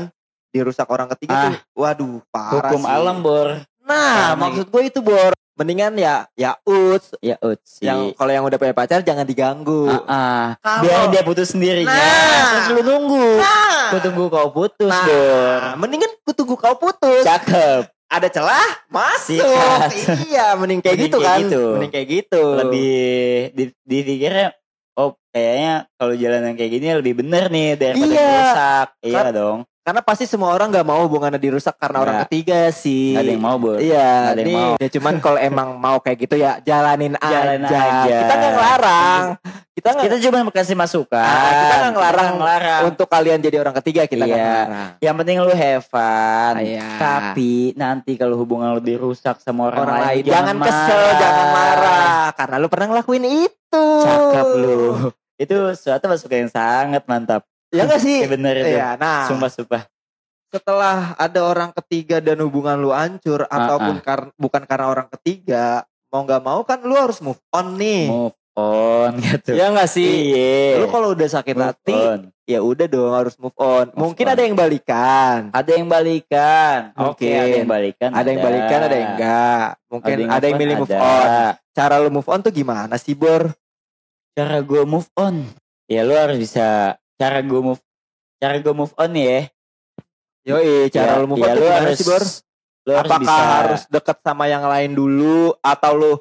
dirusak 0.48 0.86
orang 0.86 1.10
ketiga 1.12 1.34
Ah. 1.34 1.42
tuh. 1.44 1.56
Waduh, 1.76 2.18
parah 2.30 2.70
Hukum 2.70 2.82
sih. 2.82 2.88
alam 2.88 3.16
bor. 3.20 3.48
Nah, 3.86 4.34
Karena- 4.34 4.36
maksud 4.36 4.66
gue 4.66 4.82
itu 4.84 5.00
bor. 5.00 5.32
Mendingan 5.56 5.96
ya 5.96 6.28
ya 6.36 6.52
uts 6.60 7.16
Ya 7.18 7.40
uts 7.40 7.80
sih. 7.80 7.88
yang 7.88 8.12
kalau 8.12 8.28
yang 8.28 8.44
udah 8.44 8.54
punya 8.54 8.74
pacar 8.74 9.00
jangan 9.00 9.24
diganggu. 9.24 9.88
Ah, 9.88 10.04
ah. 10.04 10.46
Kalau- 10.60 10.82
biar 10.82 11.00
dia 11.08 11.22
putus 11.22 11.48
sendirinya. 11.48 11.88
Nah. 11.88 12.44
Terus 12.52 12.66
lu 12.72 12.82
nunggu. 12.84 13.26
Nah, 13.40 13.88
Ku 13.88 13.96
tunggu 13.98 14.26
kau 14.26 14.50
putus, 14.50 14.90
nah, 14.90 15.06
Bor. 15.06 15.60
mendingan 15.78 16.10
ku 16.20 16.34
tunggu 16.34 16.54
kau 16.54 16.74
putus. 16.74 17.22
Cakep. 17.22 17.88
Ada 18.06 18.28
celah, 18.28 18.70
masuk. 18.86 19.40
Sikat. 19.42 19.90
iya, 20.26 20.54
mending 20.54 20.78
kayak 20.78 20.94
Mending 20.94 21.06
gitu 21.08 21.18
kayak 21.18 21.30
kan. 21.32 21.40
gitu. 21.42 21.62
Mending 21.72 21.92
kayak 21.92 22.08
gitu. 22.08 22.42
Lebih 22.56 22.94
di, 23.50 23.64
dipikirnya 23.82 24.48
oh 24.94 25.10
kayaknya 25.28 25.72
kalau 25.92 26.14
jalan 26.14 26.42
yang 26.44 26.56
kayak 26.56 26.70
gini 26.72 26.86
lebih 26.92 27.14
bener 27.16 27.44
nih 27.48 27.68
daripada 27.74 28.06
Iya. 28.08 28.28
rusak. 28.30 28.88
Iya 29.00 29.16
Kan- 29.16 29.32
dong. 29.32 29.58
Karena 29.86 30.02
pasti 30.02 30.26
semua 30.26 30.50
orang 30.50 30.66
nggak 30.66 30.82
mau 30.82 30.98
hubungannya 31.00 31.38
dirusak 31.38 31.78
karena 31.78 32.02
orang 32.02 32.14
Nggak. 32.18 32.26
ketiga 32.26 32.58
sih. 32.68 33.14
Gak 33.14 33.22
ada 33.22 33.30
yang 33.30 33.44
mau 33.46 33.54
bor. 33.54 33.78
Iya, 33.78 34.34
ada 34.34 34.40
yang 34.42 34.50
mau. 34.50 34.72
Ya, 34.76 34.88
cuman 34.90 35.14
kalau 35.22 35.38
emang 35.38 35.68
mau 35.78 36.02
kayak 36.02 36.18
gitu 36.20 36.34
ya 36.34 36.58
jalanin 36.58 37.14
Jalanin 37.22 37.62
aja. 37.62 38.02
aja. 38.02 38.16
Kita 38.18 38.34
nggak 38.34 38.52
ngelarang. 38.52 39.24
Kita 39.70 39.88
nggak 39.94 40.04
Kita 40.04 40.16
cuma 40.18 40.38
kasih 40.50 40.74
masukan. 40.74 41.22
Ah, 41.22 41.52
kita 41.54 41.74
nggak 41.78 41.92
ngelarang. 41.94 42.26
ngelarang. 42.34 42.82
untuk 42.90 43.06
kalian 43.06 43.38
jadi 43.38 43.62
orang 43.62 43.78
ketiga 43.78 44.02
kita 44.04 44.26
Iya. 44.26 44.34
ngelarang. 44.34 44.90
Yang 44.98 45.14
penting 45.22 45.36
lu 45.38 45.52
have 45.54 45.84
fun. 45.86 46.54
Iya. 46.58 46.86
Tapi 46.98 47.52
nanti 47.72 48.12
kalau 48.14 48.34
hubungan 48.36 48.74
lu 48.74 48.82
dirusak 48.82 49.38
sama 49.38 49.70
orang, 49.70 49.86
Orang 49.86 49.98
lain 50.02 50.18
lain, 50.18 50.22
jangan 50.26 50.56
kesel, 50.58 50.98
marah. 50.98 51.14
jangan 51.16 51.46
marah 51.52 52.10
karena 52.34 52.56
lu 52.58 52.66
pernah 52.66 52.86
ngelakuin 52.90 53.24
itu. 53.46 53.84
Cakep 54.02 54.48
lu. 54.58 54.78
Itu 55.36 55.54
suatu 55.72 56.04
masukan 56.06 56.38
yang 56.40 56.50
sangat 56.50 57.06
mantap. 57.06 57.46
Ya 57.76 57.84
nggak 57.84 58.00
sih? 58.00 58.18
Iya 58.22 58.28
bener 58.30 58.54
itu. 58.56 58.68
Iya, 58.72 58.88
nah 58.96 59.26
Sumpah 59.26 59.50
sumpah. 59.50 59.82
setelah 60.46 61.12
ada 61.14 61.40
orang 61.42 61.70
ketiga 61.74 62.16
dan 62.18 62.40
hubungan 62.40 62.78
lu 62.78 62.88
hancur 62.88 63.44
Ah, 63.44 63.66
ataupun 63.66 64.00
kar- 64.00 64.32
bukan 64.34 64.62
karena 64.62 64.86
orang 64.88 65.08
ketiga, 65.12 65.84
mau 66.08 66.22
nggak 66.22 66.40
mau 66.40 66.60
kan 66.62 66.80
lu 66.80 66.94
harus 66.94 67.20
move 67.20 67.36
on 67.50 67.74
nih. 67.74 68.08
Move 68.08 68.36
on 68.54 69.10
gitu. 69.26 69.52
Ya 69.52 69.68
nggak 69.68 69.86
sih? 69.86 70.32
Iya. 70.32 70.80
Lu 70.80 70.88
kalau 70.88 71.12
udah 71.12 71.28
sakit 71.28 71.52
Move 71.52 71.66
hati, 71.66 71.92
on. 71.92 72.20
ya 72.44 72.62
udah 72.62 72.86
dong 72.86 73.12
harus 73.12 73.34
move 73.36 73.52
on. 73.58 73.90
Move 73.90 74.00
Mungkin 74.00 74.24
on. 74.24 74.32
ada 74.32 74.42
yang 74.42 74.56
balikan, 74.56 75.38
Ada 75.50 75.70
yang 75.72 75.86
balikan. 75.86 76.78
Oke, 76.94 77.26
Mungkin. 77.26 77.36
ada 77.36 77.56
yang 77.58 77.68
balikan. 77.68 78.10
ada 78.10 78.28
yang 78.30 78.40
balikan, 78.40 78.80
ada 78.80 78.96
yang 78.96 79.10
enggak. 79.12 79.68
Mungkin 79.86 80.08
ada 80.08 80.16
yang, 80.16 80.30
move 80.30 80.62
milih 80.62 80.74
on, 80.74 80.80
move 80.80 80.94
ada. 80.94 81.02
on. 81.02 81.52
Cara 81.74 81.94
lu 81.98 82.08
move 82.08 82.28
on 82.30 82.40
tuh 82.40 82.50
gimana 82.50 82.94
sih, 82.96 83.12
Bor? 83.12 83.50
Cara 84.32 84.62
gue 84.62 84.82
move 84.84 85.10
on. 85.16 85.44
Ya 85.84 86.00
lu 86.00 86.12
harus 86.12 86.36
bisa 86.36 86.96
cara 87.16 87.40
gue 87.40 87.60
move 87.60 87.82
cara 88.36 88.56
gue 88.60 88.74
move 88.76 88.94
on 88.96 89.12
ya. 89.16 89.48
Yoi, 90.46 90.92
cara 90.94 91.18
Ya, 91.18 91.20
lu 91.20 91.26
move 91.26 91.42
ya 91.42 91.50
on 91.50 91.56
tuh 91.56 91.64
lu 91.64 91.68
harus 91.72 91.98
sih, 91.98 92.06
Bor? 92.06 92.22
Lu 92.86 92.92
harus 92.94 93.10
Apakah 93.10 93.22
bisa 93.26 93.42
harus 93.42 93.82
deket 93.90 94.18
sama 94.22 94.44
yang 94.46 94.62
lain 94.62 94.94
dulu 94.94 95.56
atau 95.58 95.92
lu 95.96 96.12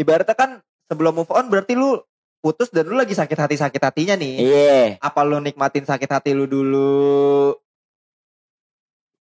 ibaratnya 0.00 0.32
kan 0.32 0.50
sebelum 0.88 1.20
move 1.20 1.32
on 1.34 1.44
berarti 1.52 1.76
lu 1.76 2.00
putus 2.40 2.70
dan 2.70 2.86
lu 2.86 2.96
lagi 2.96 3.12
sakit 3.12 3.36
hati 3.36 3.56
sakit 3.60 3.82
hatinya 3.82 4.14
nih. 4.16 4.34
Iya. 4.40 4.80
Apa 5.02 5.26
lu 5.26 5.42
nikmatin 5.42 5.84
sakit 5.84 6.08
hati 6.08 6.30
lu 6.32 6.48
dulu? 6.48 7.52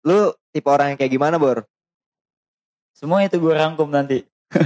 Lu 0.07 0.31
tipe 0.55 0.69
orang 0.71 0.95
yang 0.95 0.99
kayak 1.01 1.11
gimana, 1.17 1.35
Bor? 1.41 1.67
Semua 2.95 3.27
itu 3.27 3.43
gue 3.43 3.51
rangkum 3.51 3.91
nanti. 3.91 4.23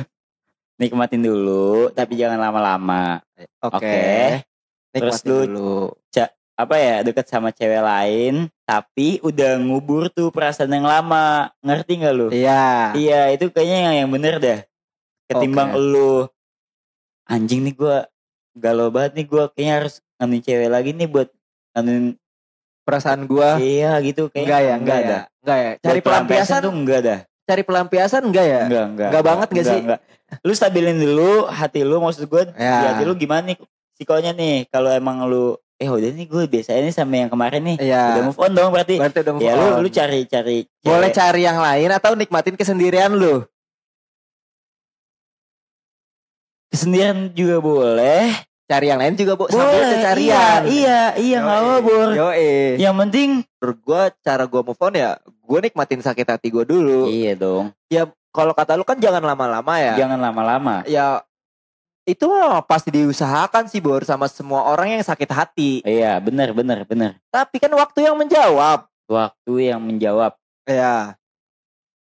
Nikmatin 0.80 1.24
dulu, 1.24 1.88
tapi 1.96 2.20
jangan 2.20 2.36
lama-lama. 2.36 3.24
Oke. 3.64 3.80
Terus 3.80 4.49
Nikmatin 4.90 5.28
lu- 5.28 5.46
dulu. 5.46 5.74
Apa 6.60 6.76
ya, 6.76 7.00
deket 7.00 7.24
sama 7.24 7.56
cewek 7.56 7.80
lain, 7.80 8.52
tapi 8.68 9.16
udah 9.24 9.56
ngubur 9.56 10.12
tuh 10.12 10.28
perasaan 10.28 10.68
yang 10.68 10.84
lama. 10.84 11.48
Ngerti 11.64 12.04
gak 12.04 12.12
lu? 12.12 12.28
Iya. 12.28 12.92
Iya, 12.92 13.32
itu 13.32 13.48
kayaknya 13.48 13.78
yang, 13.80 13.94
yang 14.04 14.10
bener 14.12 14.36
dah. 14.36 14.60
Ketimbang 15.24 15.72
Oke. 15.72 15.80
lu 15.80 16.12
anjing 17.24 17.64
nih 17.64 17.72
gue 17.72 17.96
galau 18.58 18.90
banget 18.90 19.22
nih 19.22 19.26
gue 19.30 19.44
kayaknya 19.54 19.74
harus 19.78 19.94
nganuin 20.18 20.42
cewek 20.42 20.68
lagi 20.68 20.90
nih 20.90 21.06
buat 21.06 21.28
nganuin 21.72 22.18
Perasaan 22.80 23.22
gua 23.28 23.60
iya 23.62 23.94
gitu 24.02 24.26
kayaknya 24.32 24.42
enggak 24.42 24.60
ya, 24.60 24.74
enggak, 24.74 24.98
ya. 24.98 25.06
dah. 25.06 25.22
Enggak 25.44 25.58
ya. 25.58 25.70
Cari 25.78 26.00
pelampiasan, 26.02 26.60
tuh 26.60 26.72
enggak 26.74 27.00
dah. 27.06 27.18
cari 27.46 27.62
pelampiasan 27.62 28.22
enggak 28.26 28.46
ya? 28.46 28.60
Enggak, 28.66 28.84
enggak. 28.90 29.08
Enggak 29.14 29.24
banget 29.24 29.48
enggak 29.54 29.66
sih? 29.66 29.80
Enggak. 29.84 30.00
Lu 30.42 30.52
stabilin 30.54 30.98
dulu 30.98 31.32
hati 31.46 31.80
lu 31.86 31.96
maksud 32.02 32.26
gue 32.26 32.42
Ya. 32.58 32.90
hati 32.90 33.02
lu 33.06 33.14
gimana 33.14 33.54
nih 33.54 33.58
psikonya 34.00 34.32
nih 34.32 34.64
kalau 34.66 34.88
emang 34.88 35.28
lu 35.28 35.52
eh 35.76 35.84
udah 35.84 36.08
nih 36.08 36.24
gue 36.24 36.44
biasa 36.46 36.72
ini 36.74 36.88
sama 36.88 37.20
yang 37.20 37.28
kemarin 37.28 37.60
nih 37.62 37.76
Iya. 37.78 38.16
udah 38.16 38.24
move 38.26 38.40
on 38.40 38.52
dong 38.52 38.72
berarti 38.72 38.96
Berarti 38.96 39.18
udah 39.20 39.32
move 39.36 39.44
ya 39.44 39.52
lu 39.52 39.64
on. 39.66 39.78
lu 39.78 39.88
cari 39.90 40.20
cari 40.24 40.58
Boleh 40.80 41.08
cewek. 41.08 41.20
cari 41.20 41.40
yang 41.42 41.58
lain 41.58 41.88
atau 41.90 42.12
nikmatin 42.14 42.56
kesendirian 42.56 43.12
lu? 43.12 43.44
kesendirian 46.66 47.28
juga 47.30 47.60
boleh 47.60 48.32
Cari 48.64 48.86
yang 48.86 49.02
lain 49.02 49.18
juga, 49.18 49.34
Bu. 49.34 49.50
Sambil 49.50 49.66
boleh 49.82 49.98
carian. 49.98 50.62
iya 50.62 50.62
iya 50.64 51.00
iya 51.18 51.36
nggak 51.42 51.58
apa 51.58 51.76
bor 51.82 52.08
Yo, 52.14 52.28
yang 52.78 52.94
penting 52.96 53.42
menurut 53.58 53.78
gue 53.82 54.02
cara 54.22 54.44
gue 54.46 54.62
move 54.62 54.78
on 54.78 54.94
ya 54.94 55.10
gue 55.20 55.58
nikmatin 55.60 56.00
sakit 56.00 56.24
hati 56.24 56.48
gue 56.48 56.64
dulu 56.64 57.04
iya 57.04 57.34
dong 57.34 57.74
kalau 58.30 58.54
kata 58.54 58.78
lu 58.78 58.86
kan 58.86 58.96
jangan 58.96 59.20
lama-lama 59.20 59.74
ya 59.76 59.98
jangan 59.98 60.22
lama-lama 60.22 60.86
ya 60.86 61.18
itu 62.10 62.28
pasti 62.64 62.90
diusahakan 62.90 63.66
sih 63.66 63.78
Bor 63.78 64.02
sama 64.02 64.26
semua 64.26 64.64
orang 64.64 64.94
yang 64.94 65.02
sakit 65.02 65.30
hati. 65.30 65.72
Iya 65.82 66.18
benar 66.18 66.50
benar 66.50 66.82
benar. 66.82 67.18
Tapi 67.28 67.56
kan 67.56 67.70
waktu 67.72 68.04
yang 68.04 68.14
menjawab. 68.14 68.90
Waktu 69.06 69.52
yang 69.66 69.80
menjawab. 69.80 70.34
Ya 70.64 71.14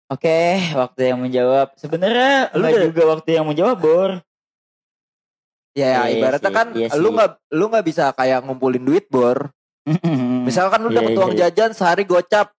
Oke, 0.07 0.61
waktu 0.77 1.09
yang 1.09 1.19
menjawab. 1.19 1.73
Sebenarnya 1.75 2.53
Lu 2.53 2.63
udah- 2.63 2.85
juga 2.85 3.03
waktu 3.09 3.29
yang 3.33 3.47
menjawab, 3.47 3.79
Bor. 3.79 4.11
ya 5.73 6.05
Iya 6.05 6.21
ibaratnya 6.21 6.53
sih, 6.53 6.59
kan 6.61 6.67
iya 6.77 6.89
lu 7.01 7.17
nggak 7.17 7.31
lu 7.49 7.65
nggak 7.73 7.87
bisa 7.89 8.13
kayak 8.13 8.45
ngumpulin 8.45 8.85
duit 8.85 9.09
Bor 9.09 9.49
misalkan 10.47 10.85
lu 10.85 10.93
Iya, 10.93 11.01
dapet 11.01 11.11
iya, 11.11 11.19
uang 11.19 11.33
iya. 11.33 11.41
jajan 11.49 11.73
sehari 11.73 12.05
gocap 12.05 12.53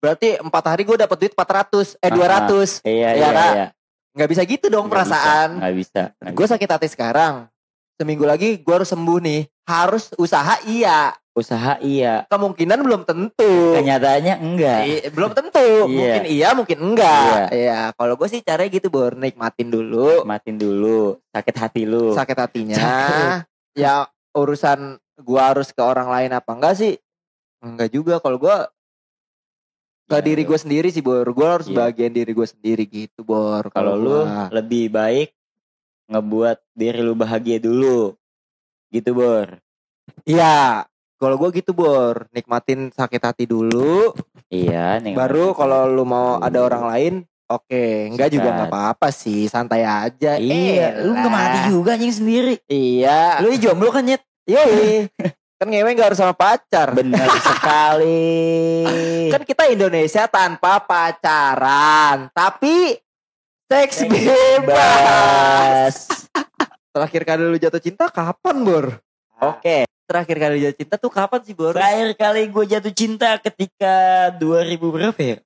berarti 0.00 0.40
empat 0.40 0.64
hari 0.64 0.88
gue 0.88 0.96
dapet 0.96 1.16
duit 1.20 1.34
400 1.36 2.00
eh 2.00 2.08
Ah, 2.08 2.16
200 2.16 2.80
Iya, 2.80 3.08
Iya, 3.12 3.28
iya, 3.28 3.66
Nggak 4.16 4.28
bisa 4.28 4.42
gitu 4.42 4.66
dong 4.66 4.86
bisa, 4.86 4.92
perasaan 4.96 5.48
Nggak 5.60 5.74
bisa. 5.76 6.02
nggak 6.16 6.32
gue 6.32 6.46
sakit 6.48 6.68
hati 6.70 6.88
sekarang 6.88 7.34
seminggu 7.94 8.24
lagi 8.24 8.58
gue 8.58 8.74
harus 8.74 8.88
sembuh 8.88 9.18
nih 9.20 9.40
harus 9.62 10.08
usaha 10.16 10.56
iya 10.64 11.12
bisa. 11.12 11.24
Usaha 11.36 11.76
iya. 11.78 12.24
kemungkinan 12.26 12.80
belum 12.80 13.04
tentu 13.04 13.76
Kenyataannya 13.76 14.34
enggak. 14.38 14.80
I- 14.82 15.04
belum 15.10 15.30
tentu 15.30 15.60
Iya. 15.84 15.84
mungkin 15.86 16.22
iya 16.26 16.48
mungkin 16.50 16.78
enggak 16.82 17.52
iya 17.52 17.92
kalau 17.92 18.16
gue 18.16 18.24
sih 18.26 18.40
caranya 18.40 18.70
gitu 18.70 18.88
bor 18.88 19.12
nikmatin 19.12 19.68
dulu 19.68 20.24
Matiin 20.24 20.56
dulu 20.56 21.20
sakit 21.28 21.54
hati 21.54 21.82
lu. 21.84 22.10
sakit 22.10 22.36
hatinya 22.38 22.76
Sakit. 22.76 23.28
ya 23.76 24.08
urusan 24.32 24.96
gua 25.18 25.48
harus 25.50 25.68
ke 25.68 25.80
orang 25.80 26.08
lain 26.08 26.28
apa 26.30 26.48
enggak 26.50 26.72
sih 26.74 26.96
enggak 27.58 27.88
juga 27.88 28.16
kalau 28.16 28.36
gua 28.36 28.68
ke 30.06 30.14
Ya, 30.14 30.22
diri 30.22 30.42
lu- 30.42 30.48
gue 30.48 30.58
sendiri 30.58 30.88
sih 30.88 31.00
bor 31.00 31.26
gua 31.28 31.58
harus 31.58 31.66
Iya. 31.66 31.76
bagian 31.84 32.10
diri 32.10 32.30
gue 32.30 32.46
sendiri 32.46 32.84
gitu 32.84 33.20
bor 33.20 33.66
Kalau 33.68 33.94
lu 33.94 34.22
lebih 34.48 34.88
baik 34.88 35.34
ngebuat 36.06 36.62
diri 36.72 37.00
lu 37.00 37.12
bahagia 37.12 37.58
dulu. 37.58 38.14
Gitu, 38.86 39.10
Bor. 39.10 39.58
iya 40.22 40.86
kalau 41.16 41.34
gue 41.36 41.50
gitu 41.52 41.72
bor 41.72 42.30
nikmatin 42.30 42.88
sakit 42.88 43.18
hati 43.20 43.44
dulu 43.44 44.14
Iya, 44.46 45.02
nih. 45.02 45.12
baru 45.12 45.50
kalau 45.52 45.84
lu 45.86 46.04
mau 46.04 46.38
ada 46.38 46.62
orang 46.62 46.84
lain 46.86 47.14
oke 47.46 47.82
enggak 48.06 48.30
juga 48.30 48.46
Sikat. 48.46 48.56
nggak 48.56 48.70
apa-apa 48.70 49.08
sih 49.10 49.46
santai 49.46 49.82
aja 49.82 50.38
Iya, 50.38 51.02
lu 51.02 51.12
nggak 51.12 51.28
mati 51.28 51.58
juga 51.66 51.98
anjing 51.98 52.14
sendiri. 52.14 52.54
iya 52.66 53.42
Lu 53.42 53.50
jomblo 53.56 53.90
kan, 53.90 54.06
Nyet? 54.06 54.22
Yoi. 54.46 55.10
kan 55.56 55.72
ngewe 55.72 55.96
gak 55.96 56.12
harus 56.12 56.20
sama 56.20 56.36
pacar. 56.36 56.92
Benar 56.92 57.28
sekali. 57.48 58.44
Kan 59.32 59.42
kita 59.44 59.72
Indonesia 59.72 60.28
tanpa 60.28 60.84
pacaran. 60.84 62.28
Tapi 62.30 63.00
seks 63.66 64.04
bebas. 64.04 65.94
Terakhir 66.96 67.22
kali 67.28 67.42
lu 67.44 67.58
jatuh 67.60 67.80
cinta 67.80 68.08
kapan, 68.08 68.56
Bor? 68.64 68.86
Oke, 69.36 69.84
Terakhir 70.06 70.36
kali 70.38 70.64
jatuh 70.64 70.76
cinta 70.80 70.94
tuh 70.96 71.12
kapan 71.12 71.40
sih, 71.44 71.52
Bor? 71.52 71.74
terakhir 71.76 72.14
kali 72.16 72.48
gue 72.48 72.64
jatuh 72.64 72.94
cinta 72.94 73.36
ketika 73.42 74.30
2000 74.38 74.80
berapa 74.80 75.20
ya? 75.20 75.36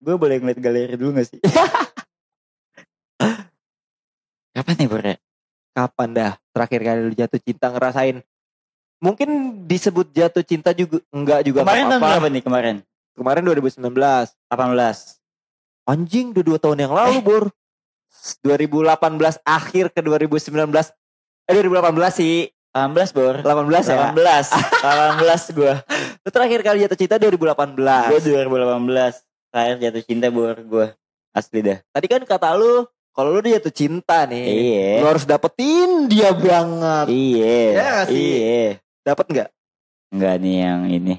Gue 0.00 0.14
boleh 0.18 0.40
ngeliat 0.40 0.60
galeri 0.60 0.96
dulu 0.98 1.20
gak 1.20 1.28
sih? 1.30 1.40
Kapan 4.56 4.74
nih 4.76 4.88
Bor 4.90 5.04
ya? 5.04 5.16
Kapan 5.72 6.08
dah? 6.10 6.32
Terakhir 6.50 6.80
kali 6.84 7.00
lu 7.06 7.14
jatuh 7.14 7.40
cinta 7.40 7.70
ngerasain 7.70 8.20
Mungkin 9.00 9.28
disebut 9.64 10.12
jatuh 10.12 10.44
cinta 10.44 10.70
juga 10.70 11.00
enggak 11.08 11.40
juga 11.42 11.64
Kemarin 11.64 11.82
nggak 11.82 11.90
tahun 11.90 12.00
apa-apa. 12.00 12.16
berapa 12.20 12.28
nih 12.28 12.42
kemarin? 12.44 12.76
Kemarin 13.16 13.42
2019. 13.42 13.80
18. 14.46 15.18
Anjing 15.88 16.26
udah 16.30 16.44
2 16.46 16.60
tahun 16.60 16.78
yang 16.78 16.92
lalu, 16.92 17.16
Bor. 17.20 17.44
2018 18.40 19.40
akhir 19.42 19.84
ke 19.90 20.00
2019. 20.00 20.92
Eh 21.48 21.52
2018 21.52 22.12
sih. 22.12 22.52
18 22.70 23.10
Bor. 23.10 23.34
18 23.40 23.88
ya. 23.88 24.12
18. 24.12 24.52
18 24.78 25.56
gue. 25.56 25.72
Lu 26.20 26.30
terakhir 26.30 26.60
kali 26.62 26.78
jatuh 26.84 26.98
cinta 26.98 27.16
2018. 27.16 28.12
Gue 28.12 28.20
2018. 28.22 29.24
Terakhir 29.50 29.76
jatuh 29.80 30.02
cinta 30.04 30.26
Bor 30.28 30.54
gue. 30.54 30.86
Asli 31.30 31.62
dah. 31.62 31.78
Tadi 31.88 32.06
kan 32.06 32.22
kata 32.22 32.54
lu 32.54 32.84
kalau 33.10 33.34
lu 33.34 33.42
udah 33.42 33.58
jatuh 33.58 33.74
cinta 33.74 34.22
nih, 34.22 34.46
lu 34.46 34.54
Iya. 35.02 35.02
harus 35.04 35.24
dapetin 35.26 36.06
dia 36.06 36.30
banget. 36.30 37.06
Iya. 37.10 37.58
Ya 37.74 37.92
sih? 38.06 38.14
Iya. 38.38 38.66
Dapet 39.00 39.26
nggak? 39.32 39.50
Enggak 40.12 40.34
nih 40.42 40.56
yang 40.60 40.80
ini. 40.90 41.14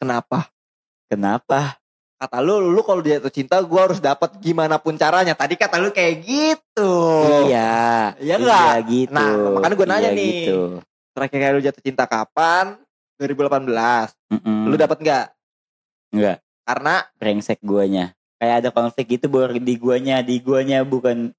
Kenapa? 0.00 0.48
Kenapa? 1.06 1.76
Kata 2.16 2.40
lu, 2.40 2.72
lu 2.72 2.80
kalau 2.80 3.04
dia 3.04 3.20
jatuh 3.20 3.28
cinta 3.28 3.60
gua 3.60 3.92
harus 3.92 4.00
dapet 4.00 4.40
gimana 4.40 4.80
pun 4.80 4.96
caranya. 4.96 5.36
Tadi 5.36 5.52
kata 5.60 5.76
lu 5.76 5.92
kayak 5.92 6.24
gitu. 6.24 6.92
Iya. 7.48 8.16
Iya 8.16 8.34
nggak? 8.40 8.72
gitu. 8.88 9.12
Nah, 9.12 9.60
makanya 9.60 9.74
gua 9.76 9.88
nanya 9.92 10.10
Iya 10.12 10.16
nih. 10.16 10.32
Gitu. 10.48 10.60
Terakhir 11.12 11.38
kali 11.40 11.52
lu 11.52 11.62
jatuh 11.64 11.82
cinta 11.84 12.04
kapan? 12.08 12.80
2018. 13.20 13.68
Mm-mm. 14.32 14.60
Lu 14.68 14.76
dapet 14.80 14.98
nggak? 15.04 15.26
Enggak. 16.16 16.38
Karena 16.64 16.94
brengsek 17.20 17.60
guanya. 17.60 18.16
Kayak 18.36 18.56
ada 18.64 18.70
konflik 18.72 19.16
gitu 19.16 19.32
bor 19.32 19.48
di 19.52 19.74
guanya, 19.80 20.20
di 20.20 20.36
guanya 20.40 20.84
bukan 20.84 21.32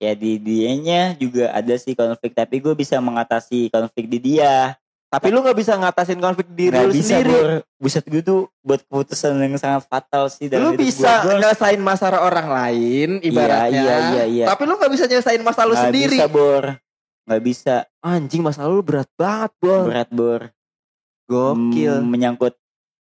ya 0.00 0.16
di 0.16 0.40
dianya 0.40 1.12
juga 1.14 1.52
ada 1.52 1.76
sih 1.76 1.92
konflik 1.92 2.32
tapi 2.32 2.56
gue 2.58 2.72
bisa 2.72 2.96
mengatasi 2.98 3.68
konflik 3.68 4.08
di 4.08 4.16
dia 4.18 4.72
tapi 5.06 5.28
lu 5.28 5.42
nggak 5.42 5.58
bisa 5.58 5.74
ngatasin 5.74 6.16
konflik 6.16 6.48
diri 6.50 6.70
Nggak 6.72 6.86
lu 6.86 6.94
bisa 6.94 7.14
sendiri. 7.18 7.30
bor 7.30 7.50
buset 7.76 8.04
gue 8.06 8.22
tuh 8.22 8.40
buat 8.62 8.80
keputusan 8.80 9.36
yang 9.36 9.58
sangat 9.58 9.84
fatal 9.84 10.30
sih 10.30 10.46
dalam 10.46 10.70
Lu 10.70 10.78
bisa 10.78 11.20
gua. 11.20 11.26
Gua 11.26 11.34
nyelesain 11.36 11.80
masalah 11.82 12.22
orang 12.22 12.46
lain 12.46 13.10
ibaratnya. 13.20 13.74
iya, 13.74 13.96
iya, 14.08 14.24
iya. 14.24 14.44
Tapi 14.46 14.62
lu 14.64 14.78
nggak 14.78 14.88
bisa 14.88 15.04
nyelesain 15.04 15.42
masalah 15.42 15.68
lu 15.68 15.76
sendiri. 15.76 16.14
bisa 16.14 16.26
bor 16.30 16.64
nggak 17.26 17.42
bisa 17.42 17.74
Anjing 18.00 18.40
masalah 18.40 18.70
lu 18.70 18.80
berat 18.80 19.10
banget, 19.14 19.52
Bor. 19.58 19.84
berat 19.84 20.10
bor 20.10 20.40
Gokil. 21.26 21.94
Hmm, 22.00 22.06
menyangkut 22.06 22.54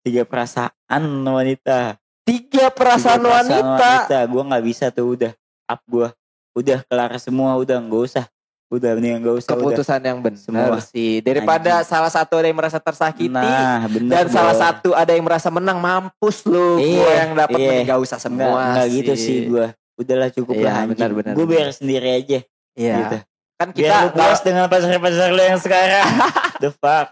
tiga 0.02 0.24
perasaan 0.24 1.04
wanita 1.24 1.98
Tiga 2.24 2.72
perasaan 2.72 3.20
Tiga 3.20 3.32
wanita. 3.34 4.18
gue 4.28 4.44
nggak 4.44 4.64
bisa 4.64 4.86
tuh 4.92 5.12
udah 5.12 5.32
up 5.66 5.82
gue 5.84 6.08
udah 6.54 6.80
kelar 6.86 7.12
semua 7.18 7.58
udah 7.58 7.78
nggak 7.78 8.04
usah 8.04 8.26
udah 8.70 8.98
mendingan 8.98 9.22
nggak 9.22 9.36
usah 9.38 9.50
udah. 9.50 9.58
Keputusan 9.60 10.00
yang 10.02 10.18
benar 10.18 10.42
Semua. 10.42 10.78
sih. 10.82 11.22
Daripada 11.22 11.86
salah 11.86 12.10
satu 12.10 12.42
ada 12.42 12.48
yang 12.50 12.58
merasa 12.58 12.82
tersakiti 12.82 13.30
nah 13.30 13.86
bener 13.86 14.10
dan 14.10 14.26
salah 14.30 14.50
Bor. 14.50 14.62
satu 14.66 14.90
ada 14.94 15.12
yang 15.14 15.22
merasa 15.22 15.54
menang 15.54 15.78
mampus 15.78 16.42
lu. 16.44 16.82
Iya, 16.82 16.98
Gua 16.98 17.12
yang 17.14 17.32
dapat 17.36 17.60
iya. 17.60 17.86
gak 17.86 18.00
usah 18.02 18.18
semua 18.18 18.74
enggak 18.74 18.88
gitu 18.92 19.14
sih 19.14 19.38
gue 19.46 19.68
Udahlah 19.94 20.34
cukup 20.34 20.58
Iya, 20.58 20.66
lah 20.66 20.90
benar, 20.90 21.10
benar, 21.14 21.34
Gue 21.38 21.46
biar 21.46 21.70
sendiri 21.70 22.18
aja 22.18 22.40
Iya. 22.74 22.96
gitu. 22.98 23.18
Kan 23.54 23.68
Biar 23.70 23.78
kita 23.78 23.96
lu 24.00 24.10
puas 24.12 24.40
dengan 24.42 24.66
pacar-pacar 24.66 25.30
lu 25.30 25.44
yang 25.44 25.60
sekarang 25.62 26.06
The 26.66 26.70
fuck 26.74 27.08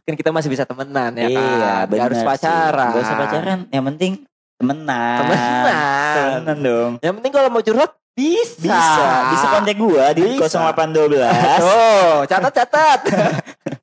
kan 0.00 0.14
kita 0.16 0.30
masih 0.30 0.48
bisa 0.48 0.64
temenan 0.64 1.12
ya 1.12 1.28
Iya 1.28 1.38
kan. 1.38 1.84
bener 1.86 1.92
Gak 1.94 2.04
harus 2.08 2.18
sih. 2.18 2.26
pacaran. 2.26 2.90
Gak 2.90 3.02
usah 3.04 3.16
pacaran 3.18 3.58
Yang 3.68 3.84
penting 3.86 4.12
temenan 4.60 5.18
Temenan. 5.24 5.74
Temenan 6.12 6.58
dong 6.60 6.92
Yang 7.00 7.14
penting 7.16 7.32
kalau 7.32 7.48
mau 7.48 7.64
curhat 7.64 7.96
bisa. 8.12 8.60
Bisa 8.60 9.06
Bisa 9.32 9.46
kontak 9.48 9.76
gue 9.80 10.04
di 10.20 10.22
Bisa. 10.36 10.60
0812 10.76 11.16
Tuh, 11.64 12.28
catat-catat. 12.28 13.00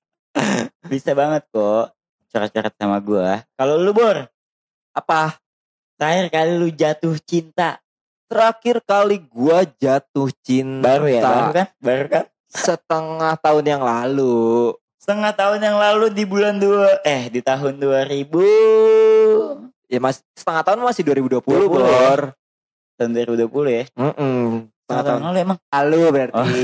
Bisa 0.94 1.12
banget 1.18 1.50
kok 1.50 1.98
Curhat-curhat 2.30 2.74
sama 2.78 3.02
gue 3.02 3.28
Kalau 3.58 3.82
lu 3.82 3.90
Bor 3.98 4.30
Apa? 4.94 5.42
Terakhir 5.98 6.30
kali 6.30 6.52
lu 6.62 6.70
jatuh 6.70 7.18
cinta 7.26 7.82
Terakhir 8.28 8.84
kali 8.84 9.24
gua 9.24 9.64
jatuh 9.64 10.28
cinta. 10.44 10.84
Baru 10.84 11.08
ya 11.08 11.24
Baru 11.24 11.50
kan 11.56 11.68
Baru 11.80 12.06
kan 12.12 12.26
Setengah 12.48 13.36
tahun 13.44 13.66
yang 13.68 13.84
lalu. 13.84 14.72
Setengah 15.00 15.32
tahun 15.36 15.60
yang 15.64 15.80
lalu 15.80 16.12
di 16.12 16.24
bulan 16.28 16.60
dua 16.60 17.00
Eh 17.08 17.32
di 17.32 17.40
tahun 17.44 17.80
2000 17.80 18.28
Ya 19.88 20.00
mas, 20.00 20.20
setengah 20.34 20.64
tahun 20.64 20.80
masih 20.82 21.04
2020, 21.04 21.48
20, 21.48 21.64
ya? 21.64 21.68
Bor. 21.70 22.22
Tahun 22.98 23.12
2020 23.14 23.48
ya 23.70 23.84
Mm-mm. 23.94 24.68
Setengah 24.68 24.84
Setengah 24.84 25.04
tahun 25.06 25.22
lalu 25.24 25.38
emang 25.40 25.58
lalu 25.70 26.02
berarti. 26.10 26.36
Oh, 26.36 26.48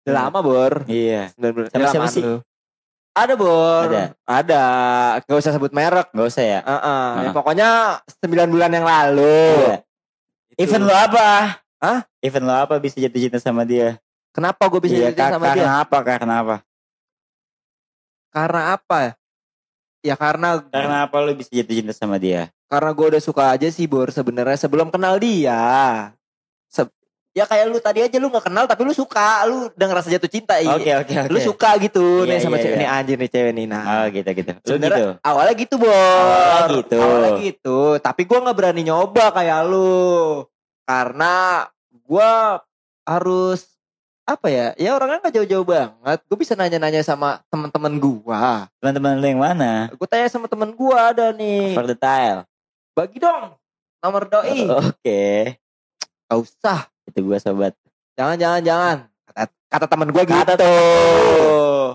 Udah 0.00 0.14
lama, 0.14 0.38
Bor. 0.40 0.72
Iya. 0.86 1.28
Sama 1.34 1.68
siapa 1.68 2.00
lama 2.00 2.08
sih? 2.08 2.22
lu. 2.22 2.40
Ada, 3.12 3.34
Bor. 3.34 3.84
Ada? 3.84 4.04
Ada. 4.24 4.64
Gak 5.22 5.36
usah 5.36 5.52
sebut 5.52 5.68
merek. 5.70 6.08
Gak 6.08 6.28
usah 6.28 6.40
ya 6.40 6.60
Heeh. 6.62 7.08
Ya, 7.18 7.22
Nah. 7.22 7.32
pokoknya 7.34 7.68
9 8.22 8.48
bulan 8.48 8.70
yang 8.70 8.86
lalu. 8.86 9.42
Iya. 9.58 9.76
Event 10.56 10.84
lo 10.84 10.94
apa? 10.94 11.28
Hah? 11.78 11.98
Event 12.18 12.46
lo 12.46 12.54
apa 12.56 12.74
bisa 12.78 12.96
jatuh 12.96 13.20
cinta 13.20 13.36
sama 13.36 13.62
dia? 13.62 14.00
Kenapa 14.30 14.64
gue 14.64 14.80
bisa 14.80 14.94
Iya, 14.96 15.10
jadi 15.10 15.18
ka- 15.18 15.32
sama 15.34 15.44
karena 15.46 15.56
dia? 15.58 15.68
apa? 15.78 15.98
Karena 16.00 16.34
apa? 16.38 16.56
Karena 18.30 18.60
apa? 18.72 18.98
Ya 20.00 20.14
karena 20.14 20.62
Karena 20.64 20.96
apa 21.04 21.16
lo 21.18 21.32
bisa 21.32 21.50
jatuh 21.50 21.74
cinta 21.74 21.92
sama 21.92 22.16
dia? 22.16 22.48
karena 22.64 22.92
gue 22.92 23.06
udah 23.08 23.22
suka 23.22 23.48
aja 23.48 23.64
sih 23.66 23.84
Bor 23.84 24.08
sebenarnya 24.08 24.54
sebelum 24.54 24.88
kenal 24.88 25.16
dia. 25.16 25.56
Se- 26.66 26.84
ya 27.32 27.42
kayak 27.42 27.64
lu 27.66 27.78
tadi 27.78 28.02
aja 28.02 28.12
lu 28.14 28.28
nggak 28.28 28.44
kenal 28.44 28.64
tapi 28.64 28.82
lu 28.82 28.92
suka, 28.92 29.40
lu 29.44 29.72
udah 29.72 29.86
ngerasa 29.88 30.10
jatuh 30.10 30.28
cinta. 30.28 30.60
iya. 30.60 30.76
Oke 30.76 30.92
oke 30.92 31.14
oke. 31.16 31.32
Lu 31.32 31.40
suka 31.40 31.80
gitu 31.80 32.22
Iya, 32.22 32.28
nih 32.28 32.38
sama 32.38 32.56
iya, 32.56 32.62
cewek 32.62 32.74
iya. 32.74 32.78
nih 32.78 32.88
anjir 32.92 33.16
nih 33.16 33.30
cewek 33.30 33.52
nih. 33.54 33.66
Nah, 33.66 33.82
Oh 33.88 34.04
gitu 34.12 34.28
gitu. 34.28 34.52
Lu 34.52 34.66
Sebenarnya 34.68 34.98
gitu. 35.00 35.08
awalnya 35.24 35.54
gitu 35.56 35.74
Bor. 35.80 35.88
Awalnya 35.88 36.68
gitu. 36.76 36.98
Awalnya 37.00 37.30
gitu. 37.40 37.78
Tapi 37.98 38.22
gue 38.22 38.38
nggak 38.38 38.56
berani 38.56 38.82
nyoba 38.84 39.24
kayak 39.32 39.60
lu. 39.64 40.44
Karena 40.84 41.34
gue 41.90 42.30
harus 43.02 43.60
apa 44.28 44.46
ya? 44.52 44.66
Ya 44.76 44.92
orangnya 44.92 45.24
nggak 45.24 45.34
jauh-jauh 45.40 45.64
banget. 45.64 46.18
Gue 46.28 46.36
bisa 46.36 46.52
nanya-nanya 46.52 47.00
sama 47.00 47.40
teman-teman 47.48 47.96
gue. 47.96 48.44
Teman-teman 48.84 49.16
lu 49.16 49.26
yang 49.32 49.40
mana? 49.40 49.88
Gue 49.96 50.04
tanya 50.04 50.28
sama 50.28 50.44
temen 50.52 50.76
gue 50.76 50.96
ada 51.00 51.32
nih. 51.32 51.72
For 51.72 51.88
tile. 51.96 52.44
Bagi 52.92 53.16
dong 53.16 53.56
nomor 54.04 54.28
doi. 54.28 54.68
Oke. 54.68 55.56
Gak 56.28 56.38
usah. 56.44 56.92
Itu 57.08 57.24
gua 57.24 57.40
sobat. 57.40 57.72
Jangan 58.20 58.36
jangan 58.36 58.60
jangan. 58.60 58.96
Kata 59.32 59.44
kata 59.72 59.86
temen 59.88 60.08
gue 60.12 60.22
gitu. 60.28 60.36
Kata 60.44 60.68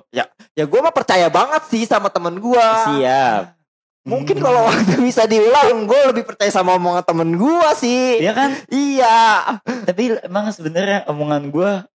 Ya 0.09 0.25
ya 0.57 0.65
gue 0.65 0.79
mah 0.81 0.93
percaya 0.93 1.29
banget 1.29 1.69
sih 1.69 1.85
sama 1.85 2.09
temen 2.09 2.41
gue. 2.41 2.67
Siap. 2.89 3.61
Mungkin 4.03 4.35
Hmm. 4.35 4.43
kalau 4.43 4.67
waktu 4.67 4.99
bisa 4.99 5.23
diulang, 5.23 5.87
gue 5.87 5.99
lebih 6.11 6.27
percaya 6.27 6.51
sama 6.51 6.75
omongan 6.75 7.07
temen 7.07 7.39
gue 7.39 7.69
sih. 7.79 8.19
Iya 8.19 8.33
kan? 8.35 8.51
Iya. 8.67 9.21
Tapi 9.63 10.19
emang 10.27 10.51
sebenarnya 10.51 11.07
omongan 11.07 11.47
gua 11.47 11.87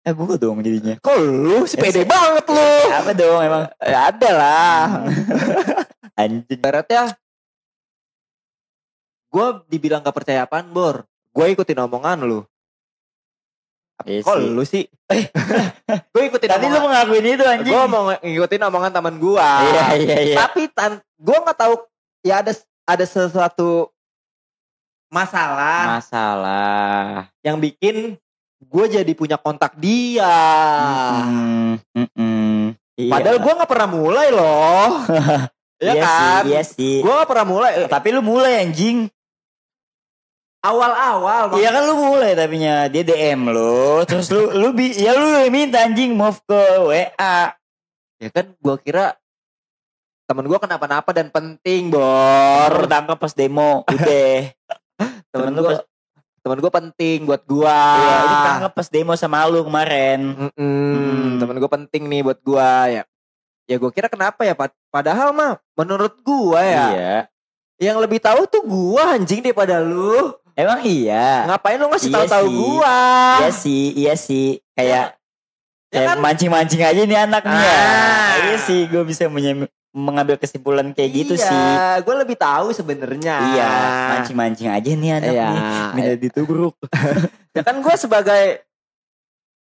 eh 0.00 0.12
gua 0.12 0.34
dong 0.34 0.60
jadinya. 0.60 0.96
Kok 0.98 1.16
lu 1.18 1.64
sih 1.64 1.76
Ya, 1.76 1.82
pede 1.82 2.02
banget 2.04 2.44
lu? 2.46 2.68
Apa 2.88 3.10
dong 3.12 3.38
emang? 3.38 3.64
Ya 3.78 4.08
ada 4.08 4.30
lah. 4.32 4.82
Anjing. 6.20 6.44
Ibaratnya 6.50 7.14
gue 9.30 9.46
dibilang 9.66 10.00
gak 10.00 10.16
percaya 10.16 10.42
apaan, 10.42 10.68
Bor. 10.68 11.06
Gue 11.30 11.54
ikutin 11.54 11.78
omongan 11.80 12.18
lu. 12.20 12.40
Iya 14.00 14.24
Kok 14.24 14.34
sih. 14.34 14.48
lu 14.48 14.62
sih? 14.64 14.84
gue 16.12 16.22
ikutin 16.24 16.48
Tadi 16.48 16.64
lu 16.64 16.74
omongan. 16.74 17.04
mengakuin 17.06 17.26
itu 17.28 17.44
anjing. 17.44 17.70
Gue 17.70 17.84
mau 17.86 18.02
ngikutin 18.10 18.62
omongan 18.64 18.90
temen 18.90 19.14
gue. 19.16 19.36
Iya 19.38 19.84
iya 19.96 20.16
iya. 20.24 20.36
Tapi 20.40 20.72
tan 20.72 20.92
gue 21.14 21.36
nggak 21.36 21.54
tahu 21.54 21.74
ya 22.22 22.40
ada 22.40 22.52
ada 22.84 23.04
sesuatu 23.04 23.92
masalah 25.06 25.98
Masalah. 25.98 27.28
yang 27.42 27.58
bikin 27.58 28.16
gue 28.60 28.84
jadi 28.92 29.12
punya 29.16 29.40
kontak 29.40 29.72
dia. 29.80 30.36
Mm-mm, 31.24 31.80
mm-mm. 31.96 32.76
Iya. 33.00 33.12
Padahal 33.16 33.38
gue 33.40 33.52
nggak 33.56 33.70
pernah 33.70 33.88
mulai 33.88 34.28
loh. 34.28 34.88
ya 35.80 35.92
iya 35.96 36.02
kan? 36.04 36.42
Sih, 36.44 36.50
iya 36.52 36.62
sih. 36.62 36.96
Gue 37.00 37.08
gak 37.08 37.28
pernah 37.28 37.46
mulai. 37.48 37.72
Tapi 37.88 38.08
lu 38.12 38.20
mulai 38.20 38.60
anjing. 38.60 39.08
Awal-awal. 40.60 41.56
Iya 41.56 41.72
kan 41.72 41.82
lu 41.88 41.94
mulai 41.96 42.36
tapinya 42.36 42.84
dia 42.92 43.00
DM 43.00 43.48
lu, 43.48 44.04
terus 44.04 44.28
lu 44.28 44.52
lu 44.52 44.76
bi 44.76 44.92
ya 44.92 45.16
lu 45.16 45.40
minta 45.48 45.80
anjing 45.80 46.12
move 46.12 46.36
ke 46.44 46.60
WA. 46.84 47.56
Ya 48.20 48.28
kan 48.28 48.52
gue 48.52 48.76
kira 48.84 49.16
temen 50.28 50.44
gue 50.44 50.58
kenapa-napa 50.60 51.16
dan 51.16 51.32
penting 51.32 51.88
bor. 51.88 52.76
Tangkap 52.84 53.16
pas 53.16 53.32
demo 53.32 53.88
udah. 53.88 54.52
Temen 55.32 55.48
temen 55.48 55.52
lu 55.56 55.60
gue 55.64 55.72
pas- 55.80 55.89
temen 56.40 56.58
gue 56.58 56.72
penting 56.72 57.18
buat 57.22 57.42
gue. 57.42 57.78
Iya, 57.94 58.16
itu 58.22 58.36
tangkap 58.42 58.72
pas 58.72 58.88
demo 58.88 59.12
sama 59.14 59.44
lu 59.44 59.60
kemarin. 59.62 60.20
Mm-mm, 60.50 60.52
Mm. 60.56 61.30
Temen 61.36 61.56
gue 61.56 61.70
penting 61.70 62.02
nih 62.06 62.20
buat 62.22 62.38
gue 62.38 62.70
ya. 62.90 63.02
Ya 63.64 63.76
gue 63.76 63.90
kira 63.90 64.06
kenapa 64.06 64.42
ya 64.42 64.52
Pad- 64.52 64.74
Padahal 64.88 65.30
mah 65.30 65.60
menurut 65.74 66.18
gue 66.18 66.60
ya. 66.60 66.86
Iya. 66.88 67.16
Yang 67.80 67.96
lebih 68.02 68.18
tahu 68.18 68.44
tuh 68.44 68.60
gue 68.60 69.02
anjing 69.02 69.40
daripada 69.40 69.78
lu. 69.78 70.32
Emang 70.52 70.82
iya. 70.82 71.46
Ngapain 71.46 71.76
lu 71.76 71.88
ngasih 71.88 72.08
Iya 72.08 72.16
tahu-tahu 72.18 72.46
gue? 72.50 72.98
Iya 73.38 73.50
sih, 73.50 73.84
iya 73.94 74.14
sih. 74.14 74.48
Kayak 74.74 75.16
Ya 75.90 75.96
kayak 75.96 76.08
kan? 76.08 76.18
mancing-mancing 76.20 76.82
aja 76.82 77.02
nih 77.02 77.18
anaknya. 77.20 77.72
Ah. 77.74 78.30
Iya 78.44 78.56
sih, 78.60 78.86
gue 78.86 79.02
bisa 79.02 79.26
menye- 79.26 79.66
mengambil 79.90 80.38
kesimpulan 80.38 80.94
kayak 80.94 81.10
gitu 81.10 81.34
iya, 81.34 81.46
sih. 81.50 81.66
gue 82.06 82.14
lebih 82.14 82.38
tahu 82.38 82.70
sebenarnya. 82.70 83.36
Iya, 83.54 83.72
mancing-mancing 84.14 84.70
aja 84.70 84.90
nih 84.94 85.10
anak 85.18 85.30
Iya. 85.34 85.48
nih. 85.50 85.60
Minta 85.98 86.14
ditubruk. 86.18 86.74
Ya 87.50 87.66
kan 87.66 87.82
gue 87.82 87.94
sebagai 87.98 88.62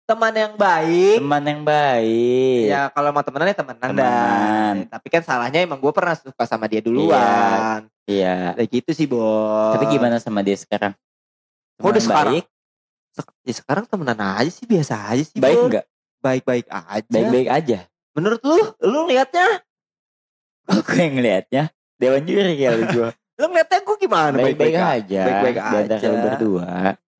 teman 0.05 0.29
yang 0.29 0.53
baik. 0.53 1.17
Teman 1.17 1.41
yang 1.41 1.61
baik. 1.65 2.69
Ya 2.69 2.85
kalau 2.93 3.09
mau 3.09 3.25
temenan 3.25 3.49
ya 3.49 3.57
temenan, 3.57 3.81
Temenan. 3.81 4.73
dah. 4.85 4.93
Tapi 4.93 5.07
kan 5.09 5.21
salahnya 5.25 5.65
emang 5.65 5.81
gue 5.81 5.89
pernah 5.89 6.13
suka 6.13 6.45
sama 6.45 6.69
dia 6.69 6.85
duluan. 6.85 7.89
Iya. 8.05 8.53
Kayak 8.53 8.69
gitu 8.69 8.91
sih 8.93 9.05
bos. 9.09 9.73
Tapi 9.73 9.89
gimana 9.89 10.21
sama 10.21 10.45
dia 10.45 10.53
sekarang? 10.53 10.93
Oh, 11.81 11.89
udah 11.89 11.97
Teman 11.97 12.05
sekarang? 12.05 12.33
Baik, 12.37 12.45
ya 13.41 13.53
sekarang 13.57 13.83
temenan 13.89 14.19
aja 14.21 14.51
sih 14.53 14.65
biasa 14.69 14.93
aja 15.09 15.23
sih. 15.25 15.41
baik 15.41 15.57
enggak? 15.65 15.85
Baik-baik 16.21 16.65
aja. 16.69 17.09
Baik-baik 17.09 17.49
aja. 17.49 17.79
Menurut 18.13 18.41
lu, 18.45 18.57
lu 18.85 18.99
liatnya, 19.09 19.65
Aku 20.69 20.91
yang 20.93 21.13
ngeliatnya 21.13 21.63
Dewan 21.95 22.23
juri 22.23 22.55
kali 22.55 22.83
gue. 22.87 23.09
lu 23.35 23.45
ngeliatnya 23.45 23.79
gue 23.81 23.97
gimana? 23.97 24.35
Baik-baik 24.35 24.75
aja. 24.75 25.21
Baik-baik 25.25 25.57
aja. 25.59 26.07
berdua. 26.13 26.69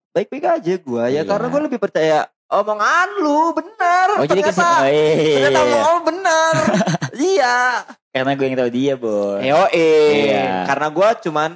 Baik-baik 0.10 0.46
aja 0.46 0.74
gue. 0.76 1.04
Ya 1.06 1.14
Iya. 1.16 1.22
karena 1.24 1.48
gue 1.48 1.62
lebih 1.66 1.80
percaya 1.80 2.20
omongan 2.48 3.08
lu 3.20 3.54
bener 3.54 4.08
Oh 4.16 4.26
jadi 4.26 4.42
ternyata. 4.42 4.50
ke 4.50 4.54
sini. 4.54 4.74
Oh, 4.76 4.88
iya, 4.88 5.14
iya, 5.14 5.36
ternyata 5.38 5.60
iya. 5.60 5.64
omongan 5.64 5.90
lu 5.90 6.02
bener. 6.04 6.54
iya. 7.32 7.56
Karena 8.10 8.32
gue 8.34 8.46
yang 8.46 8.58
tahu 8.58 8.70
dia, 8.70 8.94
Boy. 8.96 9.38
Yo 9.44 9.62
Iya. 9.70 10.48
Karena 10.66 10.88
gua 10.90 11.10
cuman 11.16 11.52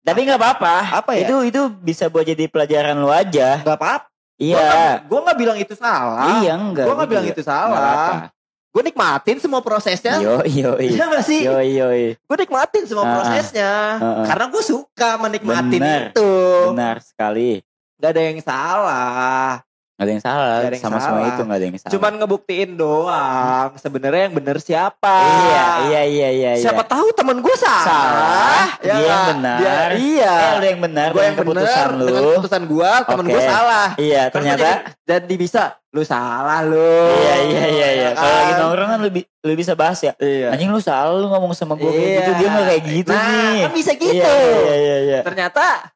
Tapi 0.00 0.20
nggak 0.24 0.40
apa-apa. 0.40 0.74
Apa 0.96 1.10
ya? 1.12 1.28
Itu 1.28 1.36
itu 1.44 1.60
bisa 1.76 2.08
buat 2.08 2.24
jadi 2.24 2.48
pelajaran 2.48 2.96
lu 2.96 3.12
aja. 3.12 3.60
nggak 3.60 3.76
apa-apa. 3.76 4.08
Iya. 4.40 5.04
Gue 5.04 5.20
nggak 5.20 5.38
bilang 5.38 5.58
itu 5.60 5.76
salah. 5.76 6.40
Iya 6.40 6.56
enggak. 6.56 6.86
Gua 6.88 6.94
nggak 6.96 7.10
bilang 7.10 7.26
itu 7.28 7.42
salah. 7.44 8.32
Gue 8.70 8.82
nikmatin 8.82 9.36
semua 9.36 9.58
prosesnya. 9.60 10.14
Yo 10.16 10.46
yo 10.46 10.78
Iya 10.78 11.10
gak 11.10 11.26
sih? 11.26 11.42
yo 11.42 11.58
yo. 11.58 11.90
Gue 12.14 12.36
nikmatin 12.38 12.86
semua 12.86 13.02
Ah, 13.02 13.12
prosesnya. 13.18 13.70
ah. 13.98 14.22
Karena 14.22 14.46
gue 14.46 14.62
suka 14.62 15.18
menikmatin 15.18 15.80
Bener. 15.82 16.02
itu. 16.14 16.30
Benar 16.70 16.96
sekali. 17.02 17.58
Gak 17.98 18.10
ada 18.14 18.22
yang 18.22 18.38
salah. 18.40 19.60
Gak 20.00 20.08
ada 20.08 20.10
yang 20.10 20.24
salah 20.24 20.40
Nggak 20.40 20.56
ada 20.56 20.72
yang 20.72 20.80
sama 20.80 20.96
semua 20.96 21.04
salah. 21.12 21.28
itu 21.28 21.40
gak 21.42 21.52
ada 21.52 21.64
yang 21.66 21.76
salah. 21.76 21.92
Cuman 21.92 22.12
ngebuktiin 22.16 22.70
doang. 22.72 23.68
Sebenarnya 23.76 24.22
yang 24.24 24.34
bener 24.34 24.56
siapa? 24.58 25.16
iya 25.44 25.66
iya 25.84 26.02
iya 26.02 26.28
iya. 26.30 26.50
iya. 26.56 26.62
Siapa 26.62 26.82
tahu 26.82 27.12
temen 27.12 27.36
gue 27.38 27.52
salah. 27.54 27.84
Salah, 27.84 28.66
Ya 28.80 28.96
dia 28.96 29.04
yang 29.04 29.04
nggak? 29.04 29.28
benar. 29.30 29.58
Dia- 29.60 29.92
iya. 29.94 30.32
Eh, 30.32 30.52
lu 30.56 30.64
yang 30.66 30.80
benar 30.80 31.08
gue 31.10 31.20
yang 31.20 31.36
bener 31.36 31.44
keputusan 31.44 31.86
lu. 31.92 32.06
dengan 32.06 32.22
keputusan 32.32 32.62
gue 32.66 32.90
temen 33.04 33.20
Oke. 33.22 33.30
gue 33.30 33.42
salah 33.44 33.88
Iya 33.94 34.22
ternyata. 34.26 34.56
jadi, 34.58 34.72
jadi 35.04 35.34
bisa 35.36 35.62
lu 35.90 36.02
salah 36.02 36.58
lu 36.62 36.96
Iya 37.12 37.34
iya 37.44 37.64
iya 37.68 37.88
iya. 37.90 38.02
Ya 38.02 38.10
Kalau 38.14 38.32
lagi 38.32 38.48
kan? 38.48 38.60
nongkrong 38.62 38.88
kan 38.88 39.00
lebih 39.02 39.22
lebih 39.38 39.58
bisa 39.58 39.72
bahas 39.74 40.00
ya. 40.00 40.16
iya 40.18 40.48
Anjing 40.48 40.70
lu 40.70 40.80
salah 40.80 41.12
lu 41.12 41.28
ngomong 41.28 41.52
sama 41.52 41.76
gue 41.76 41.84
Iya. 41.86 42.24
gitu 42.24 42.30
dia 42.38 42.48
gak 42.48 42.64
kayak 42.66 42.82
gitu 42.86 43.10
nah, 43.10 43.20
nih. 43.52 43.60
kan 43.60 43.72
bisa 43.74 43.92
gitu 43.94 44.16
Iya 44.16 44.32
iya 44.56 44.74
iya 44.78 44.96
iya. 45.02 45.18
ternyata 45.20 45.92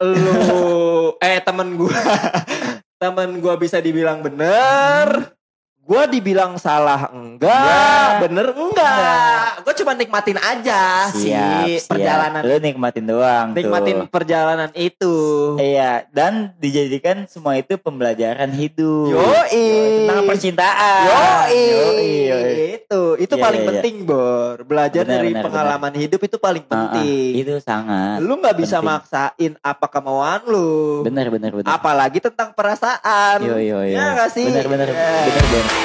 lu 0.00 0.34
eh 1.22 1.38
temen 1.38 1.68
gue 1.76 1.94
temen 3.02 3.42
gue 3.42 3.54
bisa 3.58 3.82
dibilang 3.82 4.22
bener 4.22 5.34
gue 5.92 6.04
dibilang 6.10 6.56
salah 6.56 7.06
enggak 7.06 7.52
Enggak. 7.52 8.12
bener 8.22 8.46
enggak 8.50 9.44
gue 9.60 9.74
cuma 9.76 9.92
nikmatin 9.92 10.38
aja 10.38 11.06
Siap, 11.06 11.14
sih 11.14 11.76
siap. 11.76 11.90
perjalanan 11.90 12.40
Lu 12.40 12.56
nikmatin 12.58 13.04
doang 13.04 13.46
nikmatin 13.52 13.96
tuh. 13.98 14.08
perjalanan 14.08 14.70
itu 14.72 15.14
Iya, 15.54 16.08
dan 16.08 16.56
dijadikan 16.56 17.26
semua 17.26 17.54
itu 17.54 17.76
pembelajaran 17.76 18.48
hidup. 18.50 19.12
Yoi. 19.12 19.68
Tentang 20.00 20.24
percintaan. 20.24 21.02
Yoi. 21.04 21.60
Yoi, 21.68 22.08
yoi. 22.24 22.54
Itu 22.78 23.02
itu 23.16 23.34
Iya, 23.34 23.42
paling 23.42 23.58
iya, 23.58 23.64
iya. 23.64 23.70
penting, 23.74 23.94
Bor. 24.02 24.56
Belajar 24.62 25.02
Benar, 25.02 25.14
dari 25.14 25.30
benar, 25.30 25.44
pengalaman 25.44 25.92
hidup 25.94 26.20
itu 26.20 26.36
paling 26.38 26.64
Ah, 26.64 26.72
ah, 26.72 26.78
penting. 26.94 27.30
itu 27.36 27.52
sangat. 27.58 28.18
Lu 28.18 28.32
nggak 28.34 28.56
bisa 28.56 28.78
penting. 28.78 28.88
maksain 28.88 29.52
apa 29.60 29.86
kemauan 29.88 30.40
lu. 30.46 31.02
Bener 31.02 31.26
bener 31.28 31.50
bener. 31.52 31.68
Apalagi 31.68 32.18
tentang 32.18 32.52
perasaan. 32.52 33.38
Yo 33.40 33.56
yo 33.56 33.82
yo. 33.82 33.92
Ya 33.92 34.14
nggak 34.14 34.30
sih? 34.30 34.46
Bener 34.46 34.66
bener 34.66 34.88
Ya. 34.88 34.96
bener 35.26 35.44
bener. 35.44 35.81